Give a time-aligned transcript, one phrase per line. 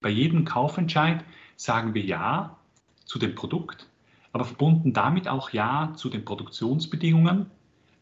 [0.00, 1.24] Bei jedem Kaufentscheid
[1.56, 2.56] sagen wir Ja
[3.04, 3.88] zu dem Produkt,
[4.32, 7.46] aber verbunden damit auch Ja zu den Produktionsbedingungen,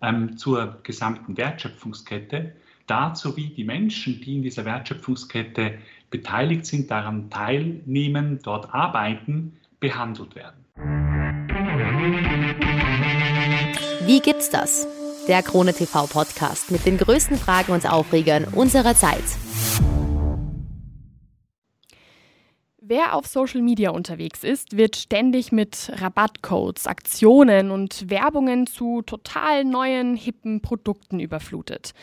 [0.03, 2.55] ähm, zur gesamten Wertschöpfungskette,
[2.87, 5.79] dazu wie die Menschen, die in dieser Wertschöpfungskette
[6.11, 10.67] beteiligt sind, daran teilnehmen, dort arbeiten, behandelt werden.
[14.05, 14.87] Wie gibt's das?
[15.29, 19.25] Der Krone TV Podcast mit den größten Fragen und Aufregern unserer Zeit.
[22.89, 29.65] Wer auf Social Media unterwegs ist, wird ständig mit Rabattcodes, Aktionen und Werbungen zu total
[29.65, 31.95] neuen, hippen Produkten überflutet.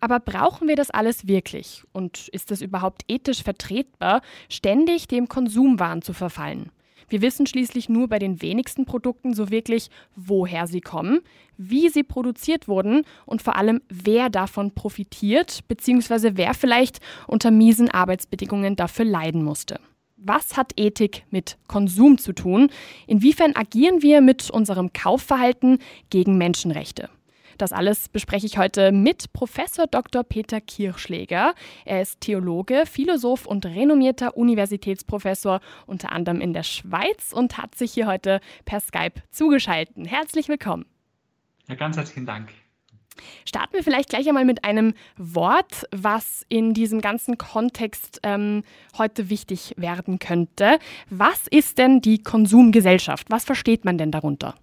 [0.00, 1.84] Aber brauchen wir das alles wirklich?
[1.92, 6.72] Und ist es überhaupt ethisch vertretbar, ständig dem Konsumwahn zu verfallen?
[7.08, 11.20] Wir wissen schließlich nur bei den wenigsten Produkten so wirklich, woher sie kommen,
[11.56, 17.88] wie sie produziert wurden und vor allem, wer davon profitiert, beziehungsweise wer vielleicht unter miesen
[17.92, 19.78] Arbeitsbedingungen dafür leiden musste.
[20.24, 22.70] Was hat Ethik mit Konsum zu tun?
[23.08, 25.78] Inwiefern agieren wir mit unserem Kaufverhalten
[26.10, 27.10] gegen Menschenrechte?
[27.58, 30.22] Das alles bespreche ich heute mit Professor Dr.
[30.22, 31.54] Peter Kirschläger.
[31.84, 37.92] Er ist Theologe, Philosoph und renommierter Universitätsprofessor, unter anderem in der Schweiz und hat sich
[37.92, 39.96] hier heute per Skype zugeschaltet.
[40.06, 40.86] Herzlich willkommen.
[41.68, 42.48] Ja, ganz herzlichen Dank.
[43.44, 48.62] Starten wir vielleicht gleich einmal mit einem Wort, was in diesem ganzen Kontext ähm,
[48.98, 50.78] heute wichtig werden könnte.
[51.10, 53.30] Was ist denn die Konsumgesellschaft?
[53.30, 54.54] Was versteht man denn darunter?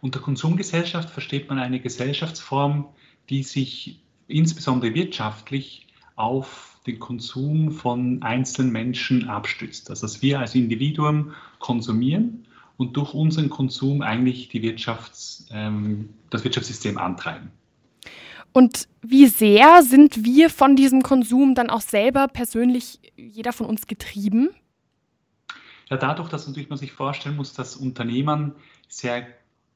[0.00, 2.86] Unter Konsumgesellschaft versteht man eine Gesellschaftsform,
[3.28, 9.90] die sich insbesondere wirtschaftlich auf den Konsum von einzelnen Menschen abstützt.
[9.90, 12.45] Also dass wir als Individuum konsumieren
[12.76, 17.50] und durch unseren Konsum eigentlich die Wirtschafts-, ähm, das Wirtschaftssystem antreiben.
[18.52, 23.86] Und wie sehr sind wir von diesem Konsum dann auch selber persönlich, jeder von uns,
[23.86, 24.48] getrieben?
[25.90, 28.52] Ja, dadurch, dass natürlich man sich vorstellen muss, dass Unternehmen
[28.88, 29.26] sehr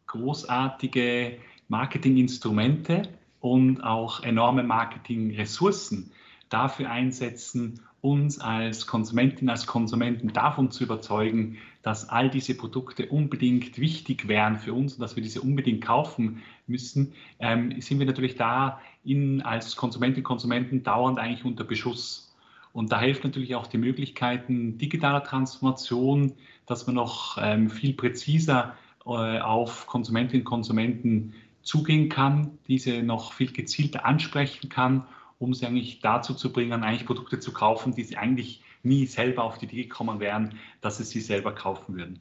[0.06, 3.02] großartige Marketinginstrumente
[3.40, 6.10] und auch enorme Marketingressourcen
[6.48, 13.78] dafür einsetzen, uns als Konsumentin, als Konsumenten davon zu überzeugen, dass all diese Produkte unbedingt
[13.78, 18.36] wichtig wären für uns und dass wir diese unbedingt kaufen müssen, ähm, sind wir natürlich
[18.36, 22.34] da in, als Konsumentinnen und Konsumenten dauernd eigentlich unter Beschuss.
[22.72, 26.32] Und da hilft natürlich auch die Möglichkeiten digitaler Transformation,
[26.66, 28.76] dass man noch ähm, viel präziser
[29.06, 35.04] äh, auf Konsumentinnen und Konsumenten zugehen kann, diese noch viel gezielter ansprechen kann
[35.40, 39.44] um sie eigentlich dazu zu bringen, eigentlich Produkte zu kaufen, die sie eigentlich nie selber
[39.44, 42.20] auf die Idee gekommen wären, dass sie sie selber kaufen würden.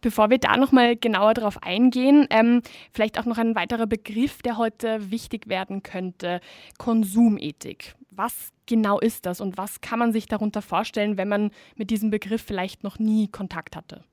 [0.00, 4.56] Bevor wir da nochmal genauer drauf eingehen, ähm, vielleicht auch noch ein weiterer Begriff, der
[4.56, 6.40] heute wichtig werden könnte:
[6.78, 7.94] Konsumethik.
[8.10, 12.10] Was genau ist das und was kann man sich darunter vorstellen, wenn man mit diesem
[12.10, 14.04] Begriff vielleicht noch nie Kontakt hatte?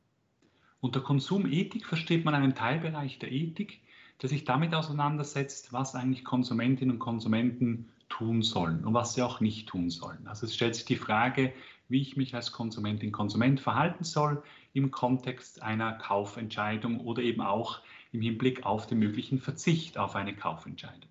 [0.79, 3.81] Unter Konsumethik versteht man einen Teilbereich der Ethik,
[4.21, 9.39] der sich damit auseinandersetzt, was eigentlich Konsumentinnen und Konsumenten tun sollen und was sie auch
[9.39, 10.27] nicht tun sollen.
[10.27, 11.53] Also es stellt sich die Frage,
[11.91, 14.43] wie ich mich als Konsumentin, Konsument verhalten soll
[14.73, 17.81] im Kontext einer Kaufentscheidung oder eben auch
[18.11, 21.09] im Hinblick auf den möglichen Verzicht auf eine Kaufentscheidung.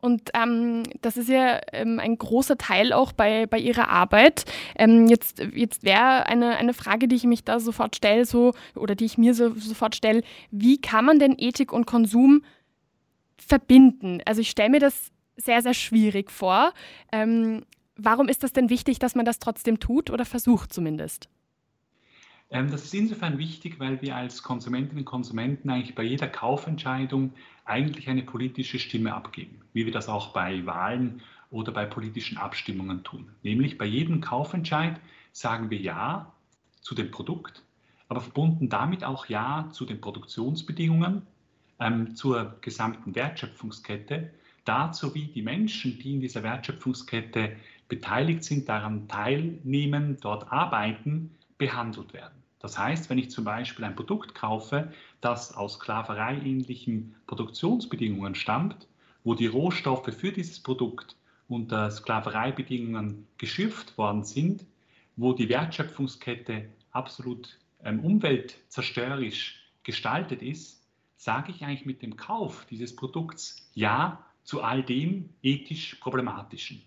[0.00, 4.44] Und ähm, das ist ja ähm, ein großer Teil auch bei, bei Ihrer Arbeit.
[4.76, 8.96] Ähm, jetzt jetzt wäre eine, eine Frage, die ich mich da sofort stelle, so, oder
[8.96, 12.44] die ich mir so, sofort stelle, wie kann man denn Ethik und Konsum
[13.38, 14.20] verbinden?
[14.26, 16.74] Also ich stelle mir das sehr, sehr schwierig vor.
[17.96, 21.28] Warum ist das denn wichtig, dass man das trotzdem tut oder versucht zumindest?
[22.50, 27.32] Ähm, das ist insofern wichtig, weil wir als Konsumentinnen und Konsumenten eigentlich bei jeder Kaufentscheidung
[27.64, 33.04] eigentlich eine politische Stimme abgeben, wie wir das auch bei Wahlen oder bei politischen Abstimmungen
[33.04, 33.30] tun.
[33.42, 35.00] Nämlich bei jedem Kaufentscheid
[35.32, 36.32] sagen wir Ja
[36.80, 37.62] zu dem Produkt,
[38.08, 41.22] aber verbunden damit auch Ja zu den Produktionsbedingungen,
[41.80, 44.30] ähm, zur gesamten Wertschöpfungskette
[44.64, 47.56] dazu, wie die Menschen, die in dieser Wertschöpfungskette
[47.88, 52.42] beteiligt sind, daran teilnehmen, dort arbeiten, behandelt werden.
[52.58, 54.90] Das heißt, wenn ich zum Beispiel ein Produkt kaufe,
[55.20, 58.86] das aus sklavereiähnlichen Produktionsbedingungen stammt,
[59.22, 61.16] wo die Rohstoffe für dieses Produkt
[61.48, 64.64] unter Sklavereibedingungen geschürft worden sind,
[65.16, 70.82] wo die Wertschöpfungskette absolut ähm, umweltzerstörerisch gestaltet ist,
[71.16, 76.82] sage ich eigentlich mit dem Kauf dieses Produkts Ja zu all dem ethisch Problematischen.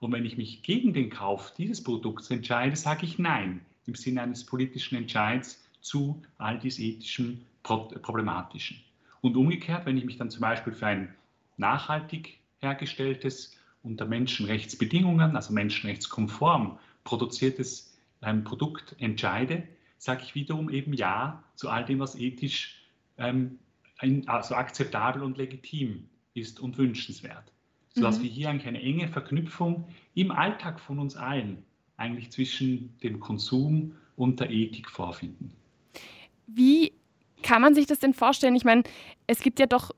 [0.00, 4.22] Und wenn ich mich gegen den Kauf dieses Produkts entscheide, sage ich Nein im Sinne
[4.22, 8.78] eines politischen Entscheids zu all dies ethischen Problematischen.
[9.20, 11.14] Und umgekehrt, wenn ich mich dann zum Beispiel für ein
[11.56, 19.62] nachhaltig hergestelltes unter Menschenrechtsbedingungen, also menschenrechtskonform produziertes ähm, Produkt entscheide,
[19.98, 22.82] sage ich wiederum eben Ja zu all dem, was ethisch
[23.18, 23.58] ähm,
[24.26, 27.53] also akzeptabel und legitim ist und wünschenswert.
[27.94, 28.22] Sodass mhm.
[28.24, 31.64] wir hier eigentlich eine enge Verknüpfung im Alltag von uns allen
[31.96, 35.52] eigentlich zwischen dem Konsum und der Ethik vorfinden.
[36.46, 36.92] Wie
[37.42, 38.56] kann man sich das denn vorstellen?
[38.56, 38.82] Ich meine,
[39.26, 39.92] es gibt ja doch,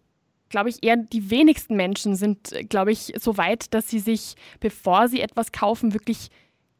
[0.49, 5.09] glaube ich, eher die wenigsten Menschen sind, glaube ich, so weit, dass sie sich, bevor
[5.09, 6.29] sie etwas kaufen, wirklich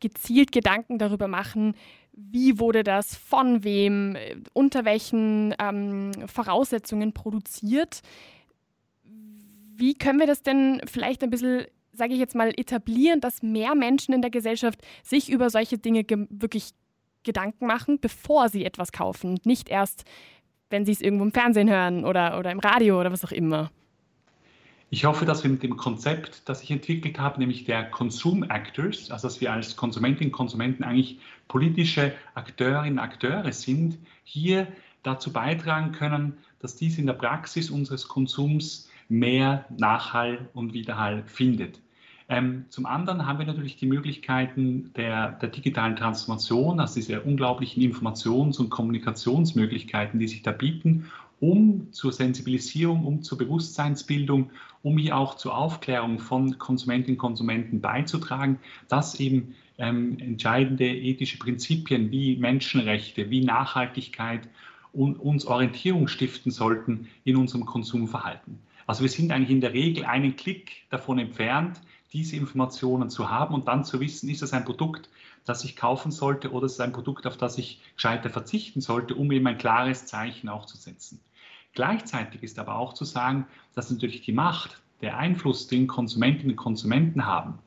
[0.01, 1.75] gezielt Gedanken darüber machen,
[2.13, 4.17] wie wurde das, von wem,
[4.53, 8.01] unter welchen ähm, Voraussetzungen produziert.
[9.79, 13.75] Wie können wir das denn vielleicht ein bisschen, sage ich jetzt mal, etablieren, dass mehr
[13.75, 16.71] Menschen in der Gesellschaft sich über solche Dinge ge wirklich
[17.25, 20.05] Gedanken machen, bevor sie etwas kaufen nicht erst,
[20.71, 23.71] wenn sie es irgendwo im Fernsehen hören oder, oder im Radio oder was auch immer?
[24.89, 29.11] Ich hoffe, dass wir mit dem Konzept, das ich entwickelt habe, nämlich der Consume Actors,
[29.11, 31.19] also dass wir als Konsumentinnen und Konsumenten eigentlich
[31.49, 34.69] politische Akteurinnen und Akteure sind, hier
[35.03, 41.81] dazu beitragen können, dass dies in der Praxis unseres Konsums mehr Nachhall und Widerhall findet.
[42.29, 47.83] Ähm, zum anderen haben wir natürlich die Möglichkeiten der, der digitalen Transformation, also diese unglaublichen
[47.83, 51.07] Informations- und Kommunikationsmöglichkeiten, die sich da bieten,
[51.39, 54.51] um zur Sensibilisierung, um zur Bewusstseinsbildung,
[54.83, 58.59] um hier auch zur Aufklärung von Konsumentinnen und Konsumenten beizutragen,
[58.89, 64.49] dass eben ähm, entscheidende ethische Prinzipien wie Menschenrechte, wie Nachhaltigkeit
[64.93, 68.59] und uns Orientierung stiften sollten in unserem Konsumverhalten.
[68.87, 71.81] Also wir sind eigentlich in der Regel einen Klick davon entfernt,
[72.13, 75.09] diese Informationen zu haben und dann zu wissen, ist das ein Produkt,
[75.45, 79.15] das ich kaufen sollte oder ist es ein Produkt, auf das ich gescheiter verzichten sollte,
[79.15, 81.21] um eben ein klares Zeichen auch zu setzen.
[81.75, 86.57] Gleichzeitig ist aber auch zu sagen, dass natürlich die Macht, der Einfluss, den Konsumentinnen und
[86.57, 87.59] Konsumenten haben,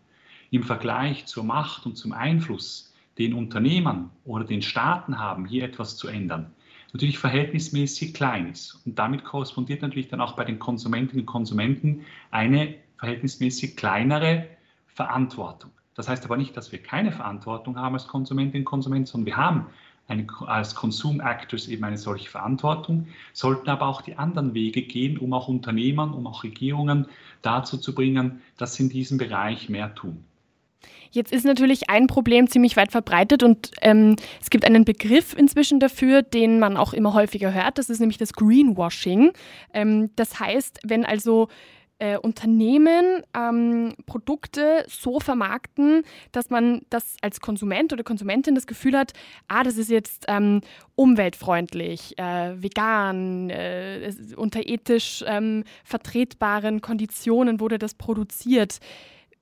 [0.52, 5.98] im Vergleich zur Macht und zum Einfluss, den Unternehmen oder den Staaten haben, hier etwas
[5.98, 6.54] zu ändern,
[6.94, 8.82] natürlich verhältnismäßig klein ist.
[8.86, 12.02] Und damit korrespondiert natürlich dann auch bei den Konsumentinnen und Konsumenten
[12.32, 14.48] eine verhältnismäßig kleinere
[14.88, 15.72] Verantwortung.
[15.96, 19.38] Das heißt aber nicht, dass wir keine Verantwortung haben als Konsumentinnen und Konsumenten, sondern wir
[19.38, 19.66] haben
[20.08, 25.18] eine, als Consume Actors eben eine solche Verantwortung, sollten aber auch die anderen Wege gehen,
[25.18, 27.06] um auch Unternehmern, um auch Regierungen
[27.42, 30.24] dazu zu bringen, dass sie in diesem Bereich mehr tun.
[31.12, 35.80] Jetzt ist natürlich ein Problem ziemlich weit verbreitet und ähm, es gibt einen Begriff inzwischen
[35.80, 37.78] dafür, den man auch immer häufiger hört.
[37.78, 39.32] Das ist nämlich das Greenwashing.
[39.74, 41.48] Ähm, das heißt, wenn also
[42.00, 48.98] äh, Unternehmen ähm, Produkte so vermarkten, dass man das als Konsument oder Konsumentin das Gefühl
[48.98, 49.14] hat,
[49.48, 50.62] ah, das ist jetzt ähm,
[50.96, 58.80] umweltfreundlich, äh, vegan, äh, unter ethisch ähm, vertretbaren Konditionen wurde das produziert.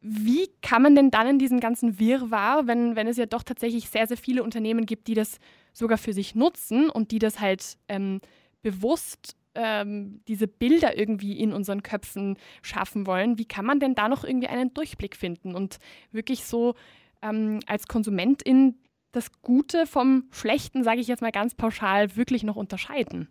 [0.01, 3.89] Wie kann man denn dann in diesem ganzen Wirrwarr, wenn, wenn es ja doch tatsächlich
[3.89, 5.39] sehr, sehr viele Unternehmen gibt, die das
[5.73, 8.19] sogar für sich nutzen und die das halt ähm,
[8.61, 14.07] bewusst ähm, diese Bilder irgendwie in unseren Köpfen schaffen wollen, wie kann man denn da
[14.07, 15.77] noch irgendwie einen Durchblick finden und
[16.11, 16.75] wirklich so
[17.21, 18.75] ähm, als Konsumentin
[19.11, 23.29] das Gute vom Schlechten, sage ich jetzt mal ganz pauschal, wirklich noch unterscheiden?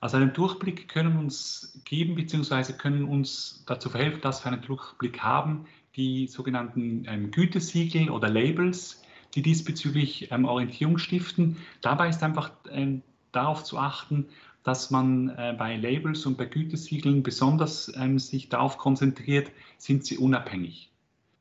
[0.00, 5.20] Also einen Durchblick können uns geben, beziehungsweise können uns dazu verhelfen, dass wir einen Durchblick
[5.20, 5.66] haben,
[5.96, 9.02] die sogenannten ähm, Gütesiegel oder Labels,
[9.34, 11.56] die diesbezüglich ähm, Orientierung stiften.
[11.80, 14.26] Dabei ist einfach ähm, darauf zu achten,
[14.62, 20.18] dass man äh, bei Labels und bei Gütesiegeln besonders ähm, sich darauf konzentriert, sind sie
[20.18, 20.90] unabhängig.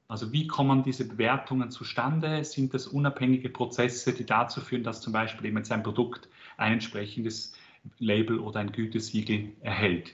[0.08, 2.44] Also wie kommen diese Bewertungen zustande?
[2.44, 6.74] Sind das unabhängige Prozesse, die dazu führen, dass zum Beispiel eben jetzt ein Produkt ein
[6.74, 7.54] entsprechendes
[8.00, 10.14] Label oder ein Gütesiegel erhält?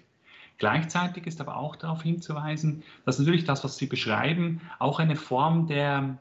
[0.57, 5.67] Gleichzeitig ist aber auch darauf hinzuweisen, dass natürlich das, was Sie beschreiben, auch eine Form
[5.67, 6.19] der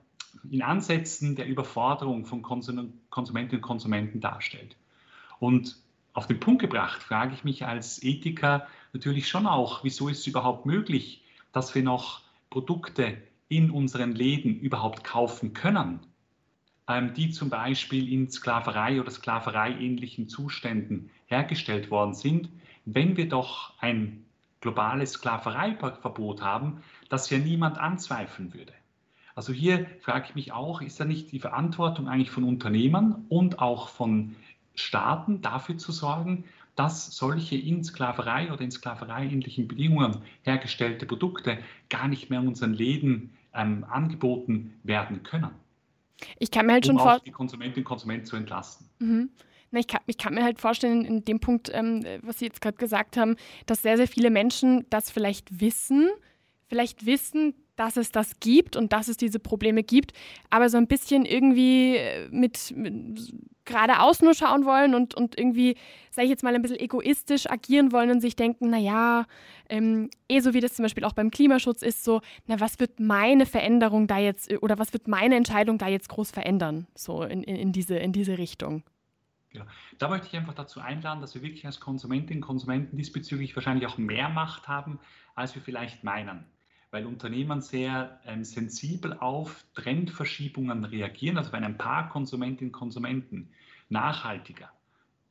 [0.50, 4.76] in Ansätzen der Überforderung von Konsumentinnen und Konsumenten darstellt.
[5.38, 5.76] Und
[6.12, 10.26] auf den Punkt gebracht, frage ich mich als Ethiker natürlich schon auch, wieso ist es
[10.26, 16.00] überhaupt möglich, dass wir noch Produkte in unseren Läden überhaupt kaufen können,
[17.14, 22.48] die zum Beispiel in Sklaverei oder Sklaverei-ähnlichen Zuständen hergestellt worden sind,
[22.84, 24.24] wenn wir doch ein
[24.60, 28.72] globales Sklavereiverbot haben, das ja niemand anzweifeln würde.
[29.34, 33.60] Also hier frage ich mich auch, ist da nicht die Verantwortung eigentlich von Unternehmern und
[33.60, 34.36] auch von
[34.74, 36.44] Staaten dafür zu sorgen,
[36.76, 42.74] dass solche in Sklaverei oder in Sklaverei-ähnlichen Bedingungen hergestellte Produkte gar nicht mehr in unseren
[42.74, 45.50] Läden ähm, angeboten werden können.
[46.38, 48.86] Ich kann mir halt um schon vorstellen, die Konsumentinnen und Konsumenten zu entlasten.
[48.98, 49.30] Mhm.
[49.72, 52.60] Na, ich, kann, ich, kann, mir halt vorstellen, in dem Punkt, ähm, was Sie jetzt
[52.60, 53.36] gerade gesagt haben,
[53.66, 56.08] dass sehr, sehr viele Menschen das vielleicht wissen,
[56.68, 60.12] vielleicht wissen, dass es das gibt und dass es diese Probleme gibt,
[60.50, 63.32] aber so ein bisschen irgendwie äh, mit, mit
[63.70, 65.76] geradeaus nur schauen wollen und, und irgendwie,
[66.10, 69.26] sage ich jetzt mal, ein bisschen egoistisch agieren wollen und sich denken, naja,
[69.68, 73.00] ähm, eh so wie das zum Beispiel auch beim Klimaschutz ist, so, na, was wird
[73.00, 77.42] meine Veränderung da jetzt oder was wird meine Entscheidung da jetzt groß verändern, so in,
[77.42, 78.82] in, in diese, in diese Richtung?
[79.52, 79.66] Ja,
[79.98, 83.86] da möchte ich einfach dazu einladen, dass wir wirklich als Konsumentinnen und Konsumenten diesbezüglich wahrscheinlich
[83.86, 85.00] auch mehr Macht haben,
[85.34, 86.44] als wir vielleicht meinen
[86.90, 91.38] weil Unternehmen sehr ähm, sensibel auf Trendverschiebungen reagieren.
[91.38, 93.50] Also wenn ein paar Konsumentinnen und Konsumenten
[93.88, 94.70] nachhaltiger,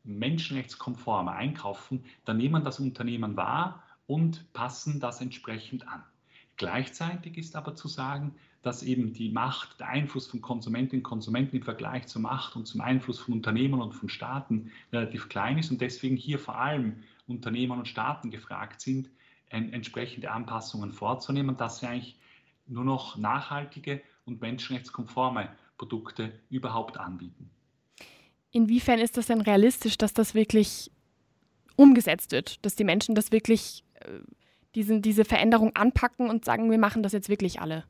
[0.03, 6.03] menschenrechtskonformer einkaufen, dann nehmen das Unternehmen wahr und passen das entsprechend an.
[6.57, 11.57] Gleichzeitig ist aber zu sagen, dass eben die Macht, der Einfluss von Konsumentinnen und Konsumenten
[11.57, 15.71] im Vergleich zur Macht und zum Einfluss von Unternehmen und von Staaten relativ klein ist
[15.71, 19.09] und deswegen hier vor allem Unternehmen und Staaten gefragt sind,
[19.49, 22.19] entsprechende Anpassungen vorzunehmen, dass sie eigentlich
[22.67, 27.49] nur noch nachhaltige und menschenrechtskonforme Produkte überhaupt anbieten.
[28.51, 30.91] Inwiefern ist das denn realistisch, dass das wirklich
[31.75, 34.19] umgesetzt wird, dass die Menschen das wirklich, äh,
[34.75, 37.85] diese, diese Veränderung anpacken und sagen, wir machen das jetzt wirklich alle?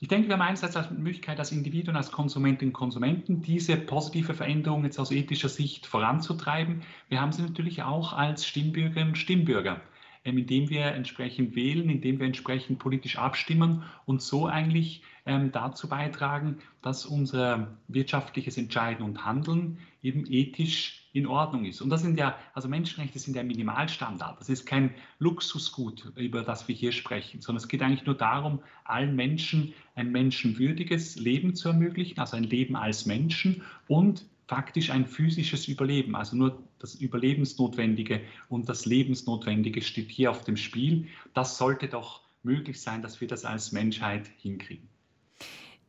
[0.00, 4.34] Ich denke, wir haben einerseits als Möglichkeit, als Individuen, als Konsumentinnen und Konsumenten, diese positive
[4.34, 6.82] Veränderung jetzt aus ethischer Sicht voranzutreiben.
[7.08, 9.80] Wir haben sie natürlich auch als Stimmbürgerinnen und Stimmbürger.
[10.24, 15.86] Ähm, indem wir entsprechend wählen, indem wir entsprechend politisch abstimmen und so eigentlich ähm, dazu
[15.86, 21.82] beitragen, dass unser wirtschaftliches Entscheiden und Handeln eben ethisch in Ordnung ist.
[21.82, 24.40] Und das sind ja, also Menschenrechte sind ja Minimalstandard.
[24.40, 28.60] Das ist kein Luxusgut, über das wir hier sprechen, sondern es geht eigentlich nur darum,
[28.84, 35.06] allen Menschen ein menschenwürdiges Leben zu ermöglichen, also ein Leben als Menschen und faktisch ein
[35.06, 36.14] physisches Überleben.
[36.16, 41.06] Also nur das Überlebensnotwendige und das Lebensnotwendige steht hier auf dem Spiel.
[41.32, 44.88] Das sollte doch möglich sein, dass wir das als Menschheit hinkriegen.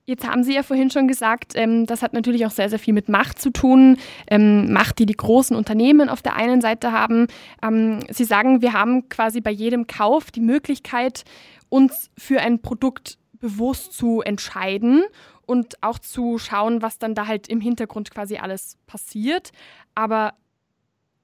[0.08, 2.94] Jetzt haben Sie ja vorhin schon gesagt, ähm, das hat natürlich auch sehr, sehr viel
[2.94, 3.98] mit Macht zu tun.
[4.28, 7.26] Ähm, Macht, die die großen Unternehmen auf der einen Seite haben.
[7.64, 11.24] Ähm, Sie sagen, wir haben quasi bei jedem Kauf die Möglichkeit,
[11.70, 15.04] uns für ein Produkt bewusst zu entscheiden
[15.46, 19.52] und auch zu schauen, was dann da halt im Hintergrund quasi alles passiert.
[19.94, 20.34] Aber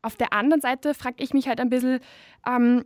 [0.02, 2.00] auf der anderen Seite frage ich mich halt ein bisschen,
[2.48, 2.86] ähm,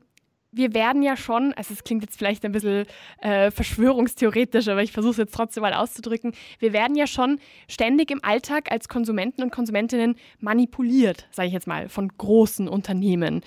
[0.56, 2.86] wir werden ja schon, also es klingt jetzt vielleicht ein bisschen
[3.20, 8.10] äh, verschwörungstheoretisch, aber ich versuche es jetzt trotzdem mal auszudrücken, wir werden ja schon ständig
[8.10, 13.42] im Alltag als Konsumenten und Konsumentinnen manipuliert, sage ich jetzt mal, von großen Unternehmen.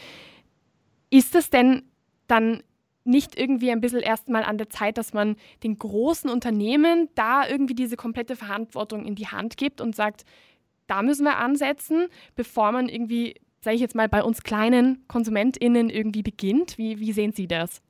[1.08, 1.82] Ist es denn
[2.26, 2.62] dann
[3.08, 7.74] nicht irgendwie ein bisschen erstmal an der Zeit, dass man den großen Unternehmen da irgendwie
[7.74, 10.24] diese komplette Verantwortung in die Hand gibt und sagt,
[10.86, 15.90] da müssen wir ansetzen, bevor man irgendwie, sage ich jetzt mal, bei uns kleinen KonsumentInnen
[15.90, 16.78] irgendwie beginnt?
[16.78, 17.82] Wie, wie sehen Sie das?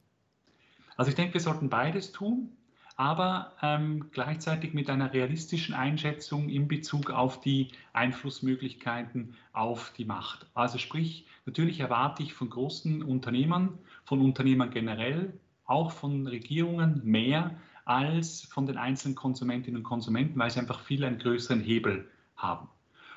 [0.97, 2.51] Also ich denke, wir sollten beides tun,
[2.97, 10.47] aber ähm, gleichzeitig mit einer realistischen Einschätzung in Bezug auf die Einflussmöglichkeiten auf die Macht.
[10.55, 17.55] Also sprich, natürlich erwarte ich von großen Unternehmern, von Unternehmern generell, auch von Regierungen mehr
[17.85, 22.69] als von den einzelnen Konsumentinnen und Konsumenten, weil sie einfach viel einen größeren Hebel haben.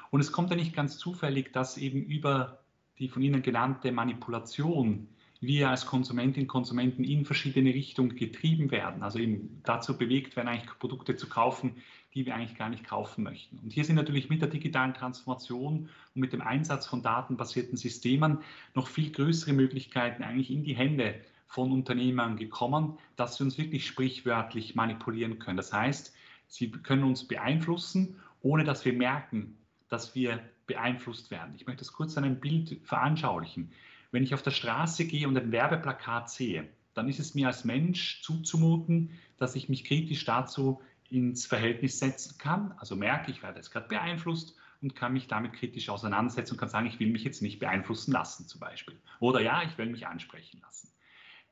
[0.09, 2.59] Und es kommt ja nicht ganz zufällig, dass eben über
[2.99, 5.07] die von Ihnen genannte Manipulation
[5.41, 10.47] wir als Konsumentinnen und Konsumenten in verschiedene Richtungen getrieben werden, also eben dazu bewegt werden,
[10.47, 11.77] eigentlich Produkte zu kaufen,
[12.13, 13.57] die wir eigentlich gar nicht kaufen möchten.
[13.57, 18.39] Und hier sind natürlich mit der digitalen Transformation und mit dem Einsatz von datenbasierten Systemen
[18.75, 21.15] noch viel größere Möglichkeiten eigentlich in die Hände
[21.47, 25.57] von Unternehmern gekommen, dass sie uns wirklich sprichwörtlich manipulieren können.
[25.57, 26.13] Das heißt,
[26.47, 29.57] sie können uns beeinflussen, ohne dass wir merken,
[29.89, 31.53] dass wir beeinflusst werden.
[31.55, 33.71] Ich möchte das kurz an einem Bild veranschaulichen.
[34.11, 37.63] Wenn ich auf der Straße gehe und ein Werbeplakat sehe, dann ist es mir als
[37.63, 42.73] Mensch zuzumuten, dass ich mich kritisch dazu ins Verhältnis setzen kann.
[42.77, 46.69] Also merke, ich werde jetzt gerade beeinflusst und kann mich damit kritisch auseinandersetzen und kann
[46.69, 48.99] sagen, ich will mich jetzt nicht beeinflussen lassen zum Beispiel.
[49.19, 50.89] Oder ja, ich will mich ansprechen lassen.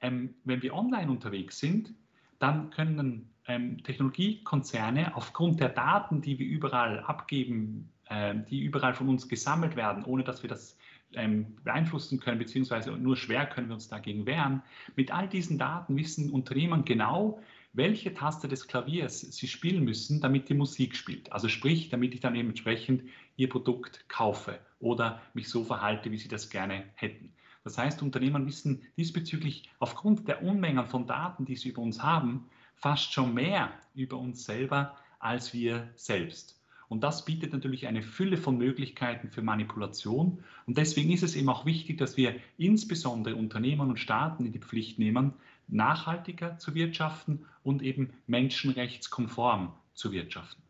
[0.01, 1.93] Ähm, wenn wir online unterwegs sind,
[2.39, 9.09] dann können ähm, Technologiekonzerne aufgrund der Daten, die wir überall abgeben, äh, die überall von
[9.09, 10.77] uns gesammelt werden, ohne dass wir das
[11.13, 14.61] ähm, beeinflussen können, beziehungsweise nur schwer können wir uns dagegen wehren.
[14.95, 17.41] Mit all diesen Daten wissen Unternehmen genau,
[17.73, 21.31] welche Taste des Klaviers sie spielen müssen, damit die Musik spielt.
[21.31, 23.03] Also sprich, damit ich dann eben entsprechend
[23.37, 27.31] ihr Produkt kaufe oder mich so verhalte, wie sie das gerne hätten.
[27.63, 32.49] Das heißt, Unternehmen wissen diesbezüglich aufgrund der Unmengen von Daten, die sie über uns haben,
[32.75, 36.58] fast schon mehr über uns selber als wir selbst.
[36.89, 40.43] Und das bietet natürlich eine Fülle von Möglichkeiten für Manipulation.
[40.65, 44.59] Und deswegen ist es eben auch wichtig, dass wir insbesondere Unternehmen und Staaten in die
[44.59, 45.33] Pflicht nehmen,
[45.67, 50.63] nachhaltiger zu wirtschaften und eben menschenrechtskonform zu wirtschaften.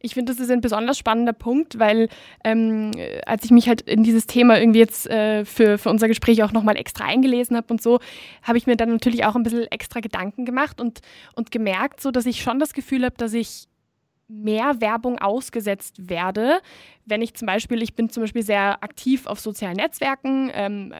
[0.00, 2.08] Ich finde, das ist ein besonders spannender Punkt, weil
[2.44, 2.92] ähm,
[3.26, 6.52] als ich mich halt in dieses Thema irgendwie jetzt äh, für, für unser Gespräch auch
[6.52, 8.00] nochmal extra eingelesen habe und so,
[8.42, 11.00] habe ich mir dann natürlich auch ein bisschen extra Gedanken gemacht und,
[11.34, 13.68] und gemerkt, so dass ich schon das Gefühl habe, dass ich
[14.28, 16.60] mehr Werbung ausgesetzt werde,
[17.04, 20.94] wenn ich zum Beispiel, ich bin zum Beispiel sehr aktiv auf sozialen Netzwerken, ähm,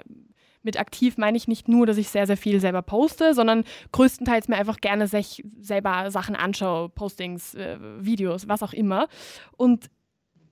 [0.63, 4.49] mit aktiv meine ich nicht nur, dass ich sehr, sehr viel selber poste, sondern größtenteils
[4.49, 9.09] mir einfach gerne sich selber Sachen anschaue, Postings, äh, Videos, was auch immer.
[9.57, 9.89] Und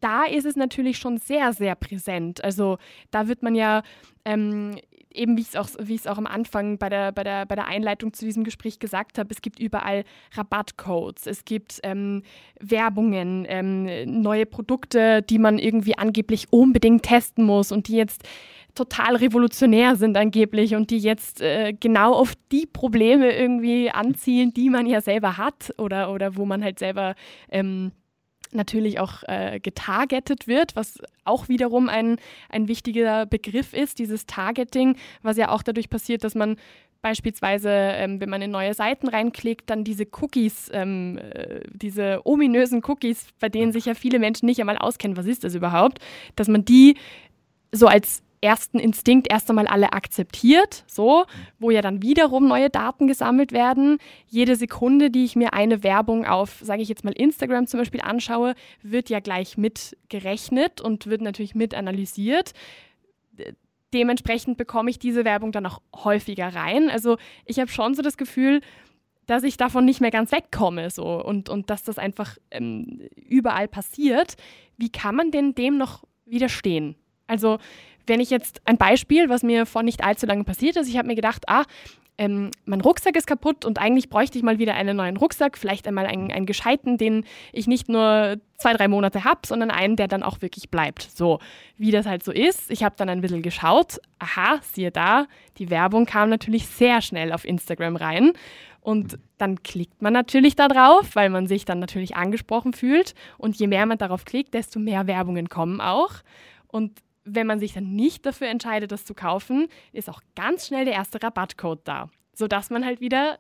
[0.01, 2.45] da ist es natürlich schon sehr, sehr präsent.
[2.45, 2.79] Also
[3.11, 3.83] da wird man ja
[4.25, 4.77] ähm,
[5.15, 5.69] eben, wie ich es auch,
[6.13, 9.29] auch am Anfang bei der, bei, der, bei der Einleitung zu diesem Gespräch gesagt habe,
[9.33, 12.23] es gibt überall Rabattcodes, es gibt ähm,
[12.61, 18.23] Werbungen, ähm, neue Produkte, die man irgendwie angeblich unbedingt testen muss und die jetzt
[18.75, 24.69] total revolutionär sind angeblich und die jetzt äh, genau auf die Probleme irgendwie anzielen, die
[24.69, 27.15] man ja selber hat oder, oder wo man halt selber
[27.51, 27.93] ähm,
[28.55, 32.17] natürlich auch äh, getargetet wird, was auch wiederum ein,
[32.49, 36.57] ein wichtiger Begriff ist, dieses Targeting, was ja auch dadurch passiert, dass man
[37.05, 42.83] beispielsweise, ähm, wenn man in neue Seiten reinklickt, dann diese Cookies, ähm, äh, diese ominösen
[42.87, 45.99] Cookies, bei denen sich ja viele Menschen nicht einmal auskennen, was ist das überhaupt,
[46.35, 46.97] dass man die
[47.73, 51.25] so als ersten Instinkt erst einmal alle akzeptiert, so,
[51.59, 53.99] wo ja dann wiederum neue Daten gesammelt werden.
[54.27, 58.03] Jede Sekunde, die ich mir eine Werbung auf, sage ich jetzt mal Instagram zum Beispiel
[58.03, 62.53] anschaue, wird ja gleich mit gerechnet und wird natürlich mit analysiert.
[63.95, 66.91] Dementsprechend bekomme ich diese Werbung dann auch häufiger rein.
[66.91, 68.61] Also ich habe schon so das Gefühl,
[69.27, 73.69] dass ich davon nicht mehr ganz wegkomme so und, und dass das einfach ähm, überall
[73.69, 74.35] passiert.
[74.77, 76.97] Wie kann man denn dem noch widerstehen?
[77.27, 77.59] Also
[78.07, 81.09] wenn ich jetzt ein Beispiel, was mir vor nicht allzu lange passiert ist, ich habe
[81.09, 81.65] mir gedacht, ah,
[82.17, 85.89] ähm, mein Rucksack ist kaputt und eigentlich bräuchte ich mal wieder einen neuen Rucksack, vielleicht
[85.89, 90.07] einmal einen, einen gescheiten, den ich nicht nur zwei, drei Monate habe, sondern einen, der
[90.07, 91.03] dann auch wirklich bleibt.
[91.03, 91.41] So,
[91.77, 92.71] wie das halt so ist.
[92.71, 93.99] Ich habe dann ein bisschen geschaut.
[94.21, 95.27] Aha, siehe da,
[95.59, 98.33] die Werbung kam natürlich sehr schnell auf Instagram rein.
[98.81, 103.15] Und dann klickt man natürlich da drauf, weil man sich dann natürlich angesprochen fühlt.
[103.39, 106.13] Und je mehr man darauf klickt, desto mehr Werbungen kommen auch.
[106.69, 106.93] Und
[107.25, 110.95] wenn man sich dann nicht dafür entscheidet, das zu kaufen, ist auch ganz schnell der
[110.95, 113.39] erste Rabattcode da, sodass man halt wieder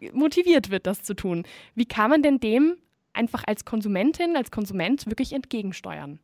[0.00, 1.44] äh, motiviert wird, das zu tun.
[1.74, 2.76] Wie kann man denn dem
[3.12, 6.20] einfach als Konsumentin, als Konsument wirklich entgegensteuern?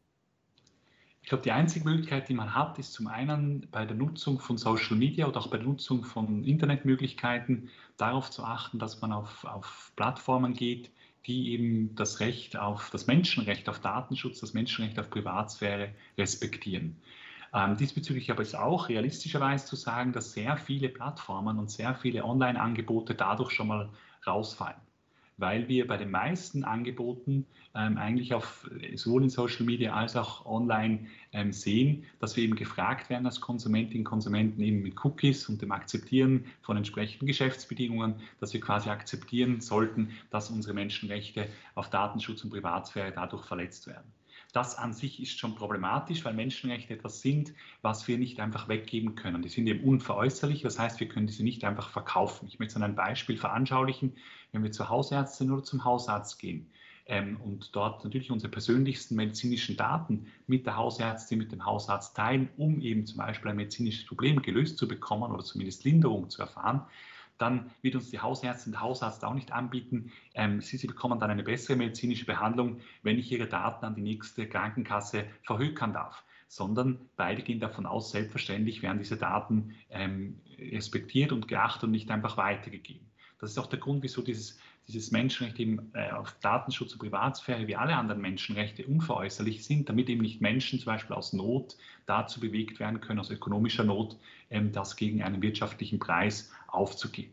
[1.23, 4.59] Ich glaube, die einzige Möglichkeit, die man hat, ist zum einen bei der Nutzung von
[4.59, 9.45] Social Media oder auch bei der Nutzung von Internetmöglichkeiten darauf zu achten, dass man auf,
[9.45, 10.91] auf Plattformen geht,
[11.27, 16.97] die eben das Recht auf, das Menschenrecht auf Datenschutz, das Menschenrecht auf Privatsphäre respektieren.
[17.55, 22.25] Ähm, diesbezüglich aber ist auch realistischerweise zu sagen, dass sehr viele Plattformen und sehr viele
[22.25, 23.91] Online-Angebote dadurch schon mal
[24.27, 24.81] rausfallen
[25.37, 30.45] weil wir bei den meisten Angeboten ähm, eigentlich auf, sowohl in Social Media als auch
[30.47, 35.49] online ähm, sehen, dass wir eben gefragt werden als Konsumentinnen und Konsumenten eben mit Cookies
[35.49, 41.90] und dem Akzeptieren von entsprechenden Geschäftsbedingungen, dass wir quasi akzeptieren sollten, dass unsere Menschenrechte auf
[41.90, 44.12] Datenschutz und Privatsphäre dadurch verletzt werden.
[44.53, 49.15] Das an sich ist schon problematisch, weil Menschenrechte etwas sind, was wir nicht einfach weggeben
[49.15, 49.43] können.
[49.43, 52.47] Die sind eben unveräußerlich, das heißt, wir können diese nicht einfach verkaufen.
[52.49, 54.15] Ich möchte an einem Beispiel veranschaulichen,
[54.53, 56.71] wenn wir zur Hausärztin oder zum Hausarzt gehen
[57.07, 62.49] ähm, und dort natürlich unsere persönlichsten medizinischen Daten mit der Hausärztin, mit dem Hausarzt teilen,
[62.57, 66.83] um eben zum Beispiel ein medizinisches Problem gelöst zu bekommen oder zumindest Linderung zu erfahren,
[67.43, 70.13] dann wird uns die Hausärztin, der Hausarzt auch nicht anbieten.
[70.35, 74.03] Ähm, sie, sie, bekommen dann eine bessere medizinische Behandlung, wenn ich ihre Daten an die
[74.03, 81.33] nächste Krankenkasse verhökern darf sondern beide gehen davon aus, selbstverständlich werden diese Daten ähm, respektiert
[81.33, 83.07] und geachtet und nicht einfach weitergegeben.
[83.39, 87.66] Das ist auch der Grund, wieso dieses, dieses Menschenrecht eben äh, auf Datenschutz und Privatsphäre
[87.66, 92.40] wie alle anderen Menschenrechte unveräußerlich sind, damit eben nicht Menschen zum Beispiel aus Not dazu
[92.40, 94.16] bewegt werden können, aus ökonomischer Not,
[94.51, 97.33] ähm, das gegen einen wirtschaftlichen Preis aufzugeben.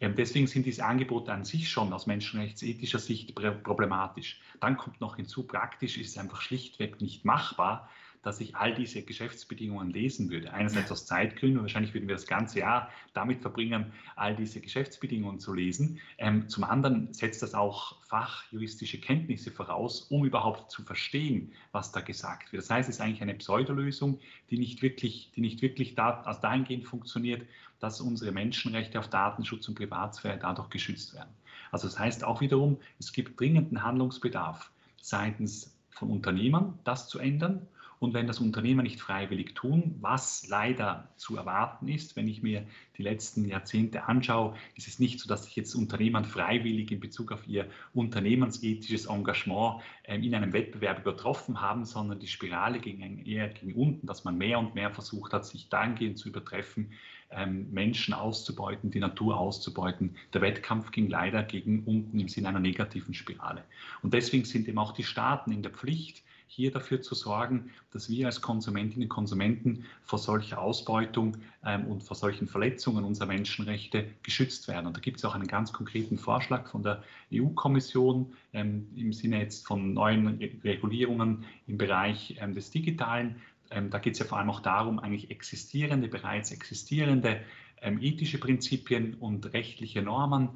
[0.00, 4.40] Ähm, deswegen sind diese Angebote an sich schon aus menschenrechtsethischer Sicht problematisch.
[4.60, 7.88] Dann kommt noch hinzu, praktisch ist es einfach schlichtweg nicht machbar,
[8.22, 10.52] dass ich all diese Geschäftsbedingungen lesen würde.
[10.52, 15.54] Einerseits aus Zeitgründen, wahrscheinlich würden wir das ganze Jahr damit verbringen, all diese Geschäftsbedingungen zu
[15.54, 16.00] lesen.
[16.18, 22.00] Ähm, zum anderen setzt das auch fachjuristische Kenntnisse voraus, um überhaupt zu verstehen, was da
[22.00, 22.62] gesagt wird.
[22.62, 24.18] Das heißt, es ist eigentlich eine Pseudolösung,
[24.50, 27.46] die nicht wirklich, die nicht wirklich da, also dahingehend funktioniert,
[27.78, 31.30] dass unsere Menschenrechte auf Datenschutz und Privatsphäre dadurch geschützt werden.
[31.72, 37.66] Also das heißt auch wiederum, es gibt dringenden Handlungsbedarf seitens von Unternehmern, das zu ändern
[38.00, 42.66] Und wenn das Unternehmer nicht freiwillig tun, was leider zu erwarten ist, wenn ich mir
[42.96, 47.30] die letzten Jahrzehnte anschaue, ist es nicht so, dass sich jetzt Unternehmer freiwillig in Bezug
[47.30, 53.48] auf ihr unternehmensethisches Engagement ähm, in einem Wettbewerb übertroffen haben, sondern die Spirale ging eher
[53.48, 56.92] gegen unten, dass man mehr und mehr versucht hat, sich dahingehend zu übertreffen,
[57.30, 60.16] ähm, Menschen auszubeuten, die Natur auszubeuten.
[60.32, 63.62] Der Wettkampf ging leider gegen unten im Sinne einer negativen Spirale.
[64.02, 68.10] Und deswegen sind eben auch die Staaten in der Pflicht, hier dafür zu sorgen, dass
[68.10, 74.06] wir als Konsumentinnen und Konsumenten vor solcher Ausbeutung ähm, und vor solchen Verletzungen unserer Menschenrechte
[74.24, 74.88] geschützt werden.
[74.88, 79.38] Und da gibt es auch einen ganz konkreten Vorschlag von der EU-Kommission ähm, im Sinne
[79.38, 83.36] jetzt von neuen Regulierungen im Bereich ähm, des Digitalen.
[83.70, 87.42] Ähm, da geht es ja vor allem auch darum, eigentlich existierende, bereits existierende
[87.80, 90.48] ähm, ethische Prinzipien und rechtliche Normen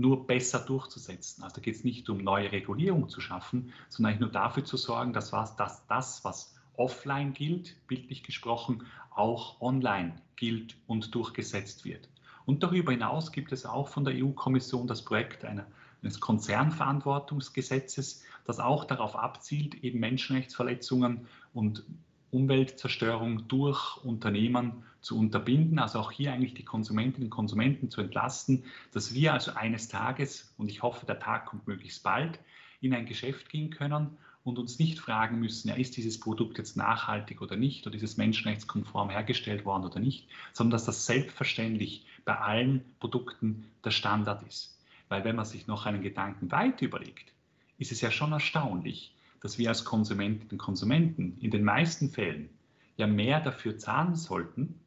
[0.00, 1.42] nur besser durchzusetzen.
[1.42, 5.12] Also da geht es nicht um neue Regulierung zu schaffen, sondern nur dafür zu sorgen,
[5.12, 12.08] dass, was, dass das, was offline gilt, bildlich gesprochen, auch online gilt und durchgesetzt wird.
[12.46, 15.66] Und darüber hinaus gibt es auch von der EU-Kommission das Projekt einer,
[16.02, 21.84] eines Konzernverantwortungsgesetzes, das auch darauf abzielt, eben Menschenrechtsverletzungen und
[22.30, 28.64] Umweltzerstörung durch Unternehmen zu unterbinden, also auch hier eigentlich die Konsumentinnen und Konsumenten zu entlasten,
[28.92, 32.38] dass wir also eines Tages, und ich hoffe, der Tag kommt möglichst bald,
[32.80, 36.76] in ein Geschäft gehen können und uns nicht fragen müssen, ja, ist dieses Produkt jetzt
[36.76, 42.06] nachhaltig oder nicht oder ist es menschenrechtskonform hergestellt worden oder nicht, sondern dass das selbstverständlich
[42.24, 44.78] bei allen Produkten der Standard ist.
[45.08, 47.32] Weil wenn man sich noch einen Gedanken weit überlegt,
[47.78, 52.50] ist es ja schon erstaunlich, dass wir als Konsumentinnen und Konsumenten in den meisten Fällen
[52.96, 54.80] ja mehr dafür zahlen sollten,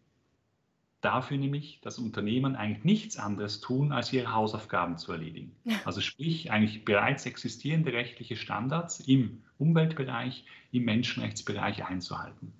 [1.01, 5.51] dafür nämlich, dass Unternehmen eigentlich nichts anderes tun, als ihre Hausaufgaben zu erledigen.
[5.85, 12.53] Also sprich, eigentlich bereits existierende rechtliche Standards im Umweltbereich, im Menschenrechtsbereich einzuhalten.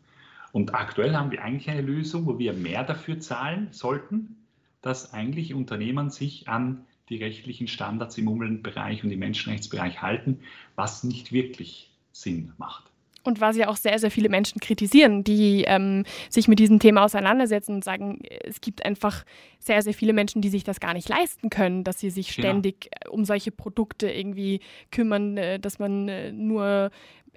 [0.52, 4.36] Und aktuell haben wir eigentlich eine Lösung, wo wir mehr dafür zahlen sollten,
[4.82, 10.40] dass eigentlich Unternehmen sich an die rechtlichen Standards im Umweltbereich und im Menschenrechtsbereich halten,
[10.76, 12.86] was nicht wirklich Sinn macht.
[13.26, 17.06] Und was ja auch sehr, sehr viele Menschen kritisieren, die ähm, sich mit diesem Thema
[17.06, 19.24] auseinandersetzen und sagen, es gibt einfach
[19.60, 22.50] sehr, sehr viele Menschen, die sich das gar nicht leisten können, dass sie sich genau.
[22.50, 23.16] ständig genau.
[23.16, 24.60] um solche Produkte irgendwie
[24.92, 26.92] kümmern, äh, dass man äh, nur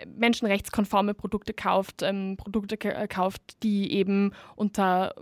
[0.05, 5.15] menschenrechtskonforme Produkte kauft, ähm, Produkte kauft, die eben unter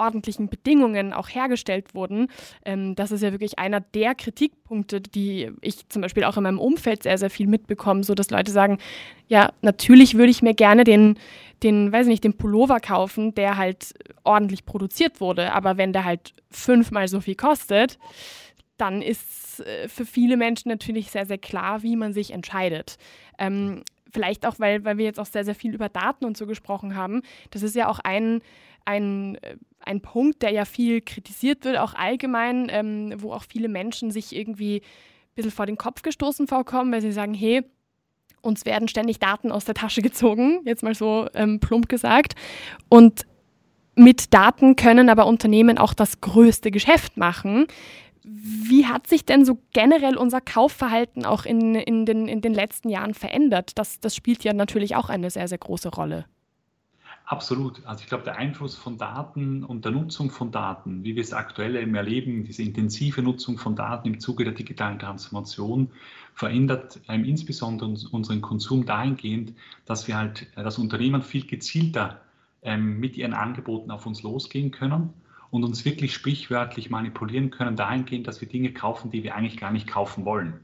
[0.00, 2.28] ordentlichen Bedingungen auch hergestellt wurden.
[2.64, 6.58] Ähm, das ist ja wirklich einer der Kritikpunkte, die ich zum Beispiel auch in meinem
[6.58, 8.78] Umfeld sehr, sehr viel mitbekomme, so dass Leute sagen,
[9.28, 11.18] ja, natürlich würde ich mir gerne den,
[11.62, 16.34] den, weiß nicht, den Pullover kaufen, der halt ordentlich produziert wurde, aber wenn der halt
[16.50, 17.98] fünfmal so viel kostet,
[18.76, 22.96] dann ist äh, für viele Menschen natürlich sehr, sehr klar, wie man sich entscheidet.
[23.38, 23.82] Ähm,
[24.12, 26.96] vielleicht auch, weil, weil wir jetzt auch sehr, sehr viel über Daten und so gesprochen
[26.96, 27.22] haben.
[27.50, 28.40] Das ist ja auch ein,
[28.84, 33.68] ein äh, ein Punkt, der ja viel kritisiert wird, auch allgemein, ähm, wo auch viele
[33.68, 37.62] Menschen sich irgendwie ein bisschen vor den Kopf gestoßen vorkommen, weil sie sagen, hey,
[38.42, 42.34] uns werden ständig Daten aus der Tasche gezogen, jetzt mal so ähm, plump gesagt.
[42.88, 43.26] Und
[43.96, 47.66] mit Daten können aber Unternehmen auch das größte Geschäft machen.
[48.22, 52.88] Wie hat sich denn so generell unser Kaufverhalten auch in, in, den, in den letzten
[52.88, 53.72] Jahren verändert?
[53.78, 56.26] Das, das spielt ja natürlich auch eine sehr, sehr große Rolle.
[57.30, 57.86] Absolut.
[57.86, 61.32] Also ich glaube, der Einfluss von Daten und der Nutzung von Daten, wie wir es
[61.32, 65.92] aktuell eben erleben, diese intensive Nutzung von Daten im Zuge der digitalen Transformation,
[66.34, 69.52] verändert ähm, insbesondere unseren Konsum dahingehend,
[69.84, 72.20] dass wir halt, äh, das Unternehmen viel gezielter
[72.62, 75.10] ähm, mit ihren Angeboten auf uns losgehen können
[75.52, 79.70] und uns wirklich sprichwörtlich manipulieren können dahingehend, dass wir Dinge kaufen, die wir eigentlich gar
[79.70, 80.58] nicht kaufen wollen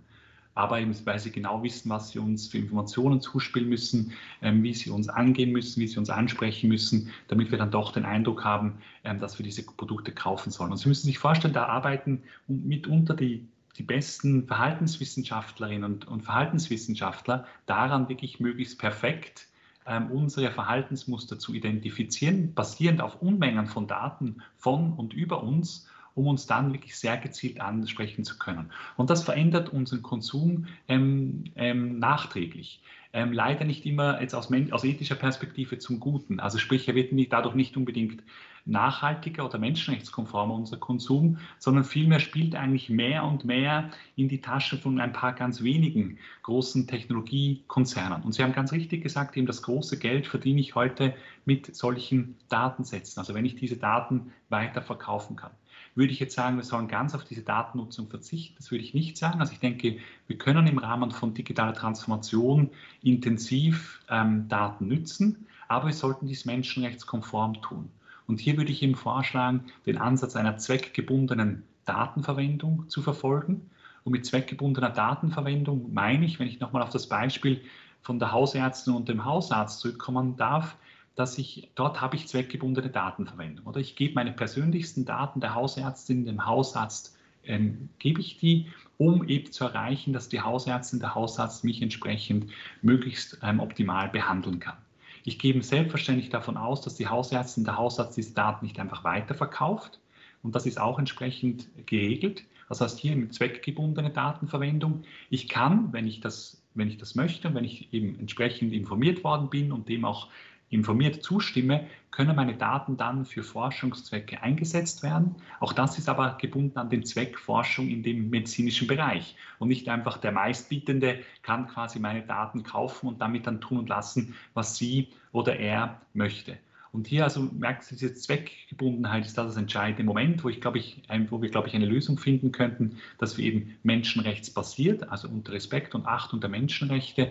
[0.57, 4.73] aber eben, weil sie genau wissen, was sie uns für Informationen zuspielen müssen, ähm, wie
[4.73, 8.43] sie uns angehen müssen, wie sie uns ansprechen müssen, damit wir dann doch den Eindruck
[8.43, 10.73] haben, ähm, dass wir diese Produkte kaufen sollen.
[10.73, 17.47] Und Sie müssen sich vorstellen, da arbeiten mitunter die, die besten Verhaltenswissenschaftlerinnen und, und Verhaltenswissenschaftler
[17.67, 19.49] daran, wirklich möglichst perfekt
[19.87, 26.27] ähm, unsere Verhaltensmuster zu identifizieren, basierend auf Unmengen von Daten von und über uns um
[26.27, 28.73] uns dann wirklich sehr gezielt ansprechen zu können.
[28.97, 32.81] Und das verändert unseren Konsum ähm, ähm, nachträglich.
[33.13, 36.41] Ähm, leider nicht immer jetzt aus, aus, ethischer Perspektive zum Guten.
[36.41, 38.23] Also sprich, er wird nicht, dadurch nicht unbedingt
[38.65, 44.77] nachhaltiger oder menschenrechtskonformer unser Konsum, sondern vielmehr spielt eigentlich mehr und mehr in die Tasche
[44.77, 48.23] von ein paar ganz wenigen großen Technologiekonzernen.
[48.23, 52.37] Und Sie haben ganz richtig gesagt, eben das große Geld verdiene ich heute mit solchen
[52.49, 53.21] Datensätzen.
[53.21, 55.53] Also wenn ich diese Daten weiter verkaufen kann.
[55.97, 58.55] Würde ich jetzt sagen, wir sollen ganz auf diese Datennutzung verzichten?
[58.59, 59.41] Das würde ich nicht sagen.
[59.41, 62.71] Also ich denke, wir können im Rahmen von digitaler Transformation
[63.03, 67.89] intensiv ähm, Daten nützen, aber wir sollten dies menschenrechtskonform tun.
[68.27, 73.71] Und hier würde ich Ihnen vorschlagen, den Ansatz einer zweckgebundenen Datenverwendung zu verfolgen.
[74.05, 77.63] Und mit zweckgebundener Datenverwendung meine ich, wenn ich nochmal auf das Beispiel
[78.03, 80.77] von der Hausärztin und dem Hausarzt zurückkommen darf,
[81.17, 83.67] dass ich, dort habe ich zweckgebundene Datenverwendung.
[83.67, 88.67] Oder ich gebe meine persönlichsten Daten der Hausärztin, dem Hausarzt, ähm, gebe ich die,
[88.99, 92.51] um eben zu erreichen, dass die Hausärztin, der Hausarzt mich entsprechend
[92.83, 94.77] möglichst ähm, optimal behandeln kann.
[95.25, 99.99] Ich gehe selbstverständlich davon aus, dass die Hausärztin, der Hausarzt diese Daten nicht einfach weiterverkauft.
[100.43, 102.45] Und das ist auch entsprechend geregelt.
[102.69, 105.03] Das heißt hier mit zweckgebundene Datenverwendung.
[105.31, 109.25] Ich kann, wenn ich das, wenn ich das möchte und wenn ich eben entsprechend informiert
[109.25, 110.29] worden bin und dem auch
[110.71, 115.37] informiert zustimme, können meine Daten dann für Forschungszwecke eingesetzt werden.
[115.61, 119.89] Auch das ist aber gebunden an den Zweck Forschung in dem medizinischen Bereich und nicht
[119.89, 124.77] einfach der meistbietende kann quasi meine Daten kaufen und damit dann tun und lassen, was
[124.77, 126.57] sie oder er möchte.
[126.97, 131.03] Und hier also merkst du, diese Zweckgebundenheit ist das entscheidende Moment, wo ich glaube ich,
[131.29, 135.95] wo wir glaube ich eine Lösung finden könnten, dass wir eben menschenrechtsbasiert, also unter Respekt
[135.95, 137.31] und Achtung der Menschenrechte,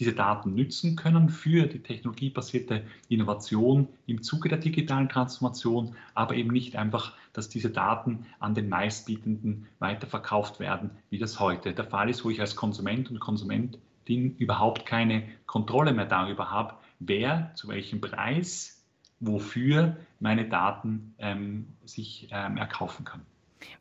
[0.00, 6.50] diese Daten nützen können für die technologiebasierte Innovation im Zuge der digitalen Transformation, aber eben
[6.50, 12.08] nicht einfach, dass diese Daten an den meistbietenden weiterverkauft werden, wie das heute der Fall
[12.08, 17.68] ist, wo ich als Konsument und Konsumentin überhaupt keine Kontrolle mehr darüber habe, wer zu
[17.68, 18.82] welchem Preis
[19.20, 23.20] wofür meine Daten ähm, sich ähm, erkaufen kann.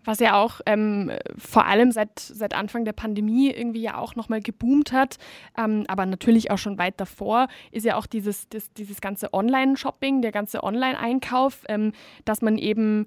[0.03, 4.41] Was ja auch ähm, vor allem seit, seit Anfang der Pandemie irgendwie ja auch nochmal
[4.41, 5.17] geboomt hat,
[5.57, 10.21] ähm, aber natürlich auch schon weit davor, ist ja auch dieses, das, dieses ganze Online-Shopping,
[10.21, 11.93] der ganze Online-Einkauf, ähm,
[12.25, 13.05] dass man eben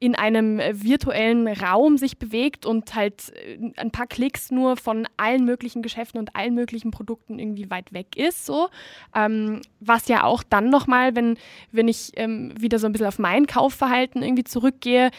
[0.00, 5.06] in einem äh, virtuellen Raum sich bewegt und halt äh, ein paar Klicks nur von
[5.18, 8.46] allen möglichen Geschäften und allen möglichen Produkten irgendwie weit weg ist.
[8.46, 8.70] So.
[9.14, 11.36] Ähm, was ja auch dann nochmal, wenn,
[11.70, 15.10] wenn ich ähm, wieder so ein bisschen auf mein Kaufverhalten irgendwie zurückgehe,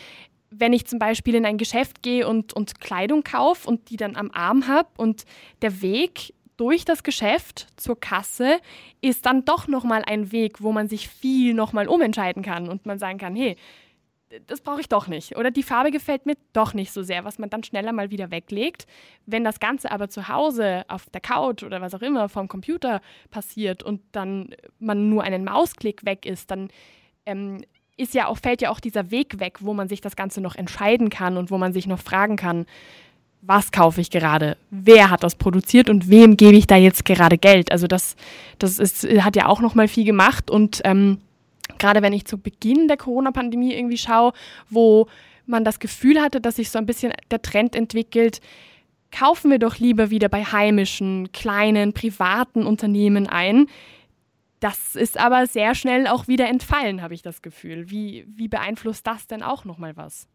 [0.52, 4.16] wenn ich zum Beispiel in ein Geschäft gehe und, und Kleidung kaufe und die dann
[4.16, 5.26] am Arm habe und
[5.62, 8.60] der Weg durch das Geschäft zur Kasse
[9.02, 13.00] ist dann doch nochmal ein Weg, wo man sich viel nochmal umentscheiden kann und man
[13.00, 13.56] sagen kann, hey,
[14.48, 15.38] das brauche ich doch nicht.
[15.38, 18.32] Oder die Farbe gefällt mir doch nicht so sehr, was man dann schneller mal wieder
[18.32, 18.86] weglegt.
[19.26, 23.02] Wenn das Ganze aber zu Hause auf der Couch oder was auch immer vom Computer
[23.30, 26.70] passiert und dann man nur einen Mausklick weg ist, dann
[27.26, 27.64] ähm,
[28.02, 30.56] ist ja auch, fällt ja auch dieser Weg weg, wo man sich das Ganze noch
[30.56, 32.66] entscheiden kann und wo man sich noch fragen kann,
[33.42, 34.58] was kaufe ich gerade?
[34.70, 37.72] Wer hat das produziert und wem gebe ich da jetzt gerade Geld?
[37.72, 38.16] Also das,
[38.60, 41.20] das ist, hat ja auch noch mal viel gemacht und ähm,
[41.80, 44.34] gerade wenn ich zu Beginn der Corona-Pandemie irgendwie schaue,
[44.70, 45.08] wo
[45.48, 48.42] man das Gefühl hatte, dass sich so ein bisschen der Trend entwickelt,
[49.12, 53.68] kaufen wir doch lieber wieder bei heimischen, kleinen, privaten Unternehmen ein.
[54.62, 57.90] Das ist aber sehr schnell auch wieder entfallen, habe ich das Gefühl.
[57.90, 60.28] Wie, wie beeinflusst das denn auch nochmal was?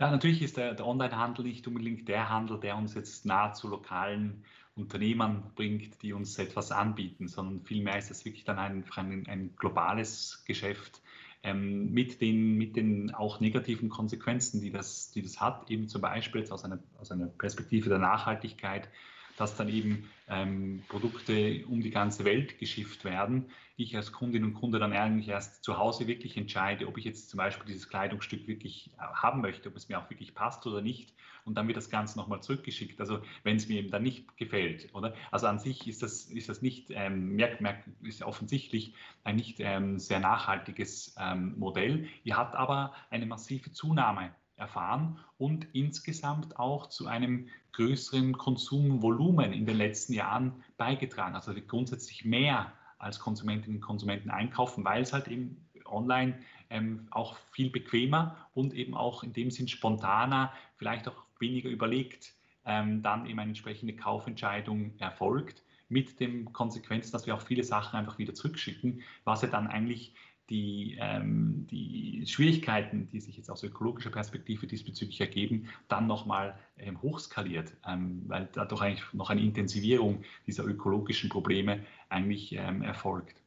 [0.00, 4.42] Ja, natürlich ist der, der Onlinehandel nicht unbedingt der Handel, der uns jetzt nahezu lokalen
[4.74, 9.54] Unternehmern bringt, die uns etwas anbieten, sondern vielmehr ist es wirklich dann ein, ein, ein
[9.56, 11.02] globales Geschäft
[11.42, 16.00] ähm, mit, den, mit den auch negativen Konsequenzen, die das, die das hat, eben zum
[16.00, 18.88] Beispiel jetzt aus einer, aus einer Perspektive der Nachhaltigkeit,
[19.36, 23.50] dass dann eben ähm, Produkte um die ganze Welt geschifft werden.
[23.76, 27.30] Ich als Kundin und Kunde dann eigentlich erst zu Hause wirklich entscheide, ob ich jetzt
[27.30, 30.80] zum Beispiel dieses Kleidungsstück wirklich äh, haben möchte, ob es mir auch wirklich passt oder
[30.80, 31.14] nicht.
[31.44, 33.00] Und dann wird das Ganze nochmal zurückgeschickt.
[33.00, 35.14] Also wenn es mir eben dann nicht gefällt, oder?
[35.30, 39.56] Also an sich ist das, ist das nicht, ähm, merkt, merkt, ist offensichtlich ein nicht
[39.58, 42.06] ähm, sehr nachhaltiges ähm, Modell.
[42.22, 49.66] Ihr habt aber eine massive Zunahme erfahren und insgesamt auch zu einem größeren Konsumvolumen in
[49.66, 51.34] den letzten Jahren beigetragen.
[51.34, 56.38] Also grundsätzlich mehr als Konsumentinnen und Konsumenten einkaufen, weil es halt eben online
[56.70, 62.34] ähm, auch viel bequemer und eben auch in dem Sinn spontaner, vielleicht auch weniger überlegt,
[62.64, 67.98] ähm, dann eben eine entsprechende Kaufentscheidung erfolgt, mit dem Konsequenz, dass wir auch viele Sachen
[67.98, 70.14] einfach wieder zurückschicken, was ja dann eigentlich
[70.50, 77.00] die, ähm, die Schwierigkeiten, die sich jetzt aus ökologischer Perspektive diesbezüglich ergeben, dann nochmal ähm,
[77.00, 83.42] hochskaliert, ähm, weil dadurch eigentlich noch eine Intensivierung dieser ökologischen Probleme eigentlich ähm, erfolgt.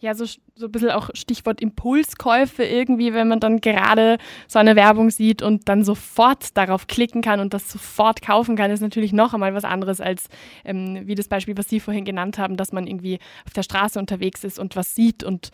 [0.00, 4.76] Ja, so, so ein bisschen auch Stichwort Impulskäufe irgendwie, wenn man dann gerade so eine
[4.76, 9.14] Werbung sieht und dann sofort darauf klicken kann und das sofort kaufen kann, ist natürlich
[9.14, 10.28] noch einmal was anderes als
[10.66, 13.98] ähm, wie das Beispiel, was Sie vorhin genannt haben, dass man irgendwie auf der Straße
[13.98, 15.50] unterwegs ist und was sieht und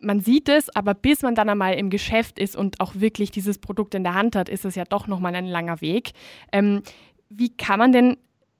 [0.00, 3.58] man sieht es, aber bis man dann einmal im Geschäft ist und auch wirklich dieses
[3.58, 6.12] Produkt in der Hand hat, ist es ja doch nochmal ein langer Weg.
[6.52, 6.82] Ähm,
[7.28, 8.16] wie kann man denn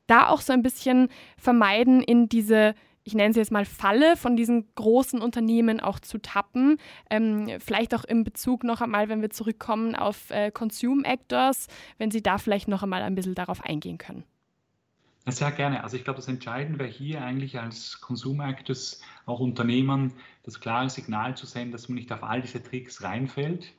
[0.07, 2.75] da auch so ein bisschen vermeiden, in diese,
[3.05, 6.79] ich nenne es jetzt mal Falle von diesen großen Unternehmen auch zu tappen.
[7.09, 12.11] Ähm, vielleicht auch in Bezug noch einmal, wenn wir zurückkommen auf äh, Consume Actors, wenn
[12.11, 14.25] Sie da vielleicht noch einmal ein bisschen darauf eingehen können.
[15.27, 15.85] Sehr gerne.
[15.85, 20.13] Also ich glaube, das Entscheidende wäre hier eigentlich als Consumer Actors auch Unternehmern
[20.45, 23.73] das klare Signal zu senden, dass man nicht auf all diese Tricks reinfällt,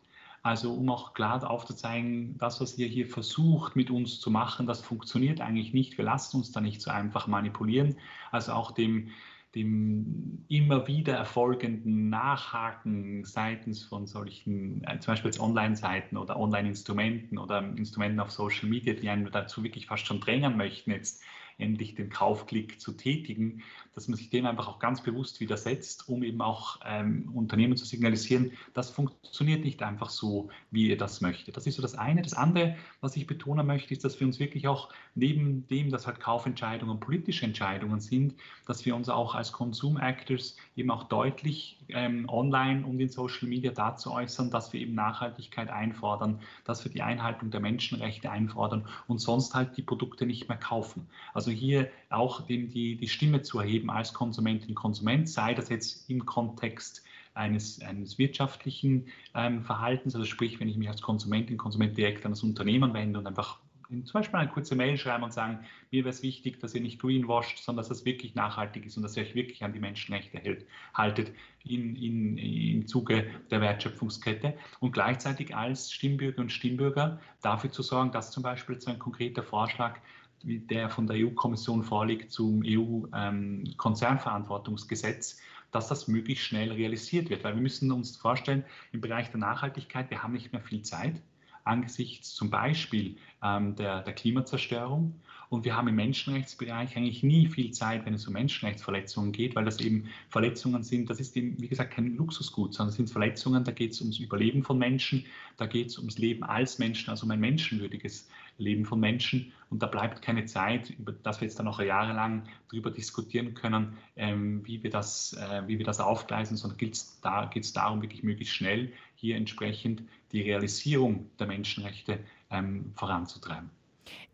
[0.44, 4.82] also um auch klar aufzuzeigen, das, was ihr hier versucht mit uns zu machen, das
[4.82, 5.98] funktioniert eigentlich nicht.
[5.98, 7.96] Wir lassen uns da nicht so einfach manipulieren.
[8.32, 9.10] Also auch dem,
[9.56, 17.60] dem immer wieder erfolgenden Nachhaken seitens von solchen, äh, zum Beispiel Online-Seiten oder Online-Instrumenten oder
[17.76, 21.24] Instrumenten auf Social Media, die einen dazu wirklich fast schon drängen möchten, jetzt
[21.62, 23.62] endlich den Kaufklick zu tätigen,
[23.94, 27.86] dass man sich dem einfach auch ganz bewusst widersetzt, um eben auch ähm, Unternehmen zu
[27.86, 31.58] signalisieren, das funktioniert nicht einfach so, wie ihr das möchtet.
[31.58, 32.22] Das ist so das eine.
[32.22, 36.08] Das andere, was ich betonen möchte, ist, dass wir uns wirklich auch neben dem, dass
[36.08, 41.78] halt Kaufentscheidungen politische Entscheidungen sind, dass wir uns auch als Consumer Actors eben auch deutlich
[41.94, 46.92] ähm, online und in Social Media dazu äußern, dass wir eben Nachhaltigkeit einfordern, dass wir
[46.92, 51.08] die Einhaltung der Menschenrechte einfordern und sonst halt die Produkte nicht mehr kaufen.
[51.34, 56.10] Also hier auch dem die, die Stimme zu erheben als Konsumentin, Konsument, sei das jetzt
[56.10, 61.98] im Kontext eines, eines wirtschaftlichen ähm, Verhaltens, also sprich, wenn ich mich als Konsumentin, Konsument
[61.98, 63.58] direkt an das Unternehmen wende und einfach
[63.92, 65.60] zum Beispiel eine kurze Mail schreiben und sagen,
[65.92, 69.04] mir wäre es wichtig, dass ihr nicht greenwasht, sondern dass das wirklich nachhaltig ist und
[69.04, 71.32] dass ihr euch wirklich an die Menschenrechte hält, haltet
[71.66, 78.12] in, in, im Zuge der Wertschöpfungskette und gleichzeitig als Stimmbürger und Stimmbürger dafür zu sorgen,
[78.12, 80.00] dass zum Beispiel so ein konkreter Vorschlag
[80.44, 85.40] der von der EU-Kommission vorliegt zum EU-Konzernverantwortungsgesetz,
[85.72, 87.44] dass das möglichst schnell realisiert wird.
[87.44, 91.22] Weil wir müssen uns vorstellen, im Bereich der Nachhaltigkeit, wir haben nicht mehr viel Zeit
[91.64, 95.16] angesichts zum Beispiel ähm, der, der Klimazerstörung.
[95.50, 99.66] Und wir haben im Menschenrechtsbereich eigentlich nie viel Zeit, wenn es um Menschenrechtsverletzungen geht, weil
[99.66, 103.66] das eben Verletzungen sind, das ist eben, wie gesagt, kein Luxusgut, sondern es sind Verletzungen,
[103.66, 105.26] da geht es ums Überleben von Menschen,
[105.58, 108.30] da geht es ums Leben als Menschen, also um ein menschenwürdiges
[108.62, 109.52] Leben von Menschen.
[109.70, 113.98] Und da bleibt keine Zeit, über das wir jetzt dann noch jahrelang darüber diskutieren können,
[114.16, 118.24] ähm, wie, wir das, äh, wie wir das aufgleisen, sondern geht es da, darum, wirklich
[118.24, 122.20] möglichst schnell hier entsprechend die Realisierung der Menschenrechte
[122.50, 123.70] ähm, voranzutreiben.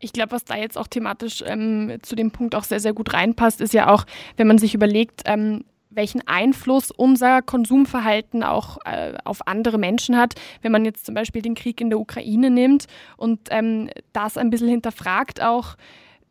[0.00, 3.12] Ich glaube, was da jetzt auch thematisch ähm, zu dem Punkt auch sehr, sehr gut
[3.12, 5.64] reinpasst, ist ja auch, wenn man sich überlegt, ähm,
[5.98, 10.34] welchen Einfluss unser Konsumverhalten auch äh, auf andere Menschen hat.
[10.62, 12.86] Wenn man jetzt zum Beispiel den Krieg in der Ukraine nimmt
[13.18, 15.76] und ähm, das ein bisschen hinterfragt, auch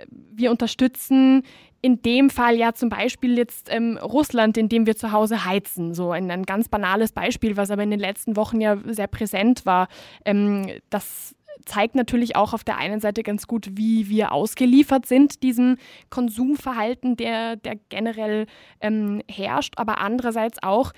[0.09, 1.43] wir unterstützen
[1.81, 5.93] in dem Fall ja zum Beispiel jetzt ähm, Russland, indem wir zu Hause heizen.
[5.93, 9.65] So ein, ein, ganz banales Beispiel, was aber in den letzten Wochen ja sehr präsent
[9.65, 9.87] war.
[10.25, 15.43] Ähm, das zeigt natürlich auch auf der einen Seite ganz gut, wie wir ausgeliefert sind,
[15.43, 15.77] diesem
[16.09, 18.47] Konsumverhalten, der, der generell
[18.81, 20.93] ähm, herrscht, aber andererseits auch,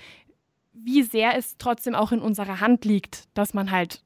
[0.72, 4.02] wie sehr es trotzdem auch in unserer Hand liegt, dass man halt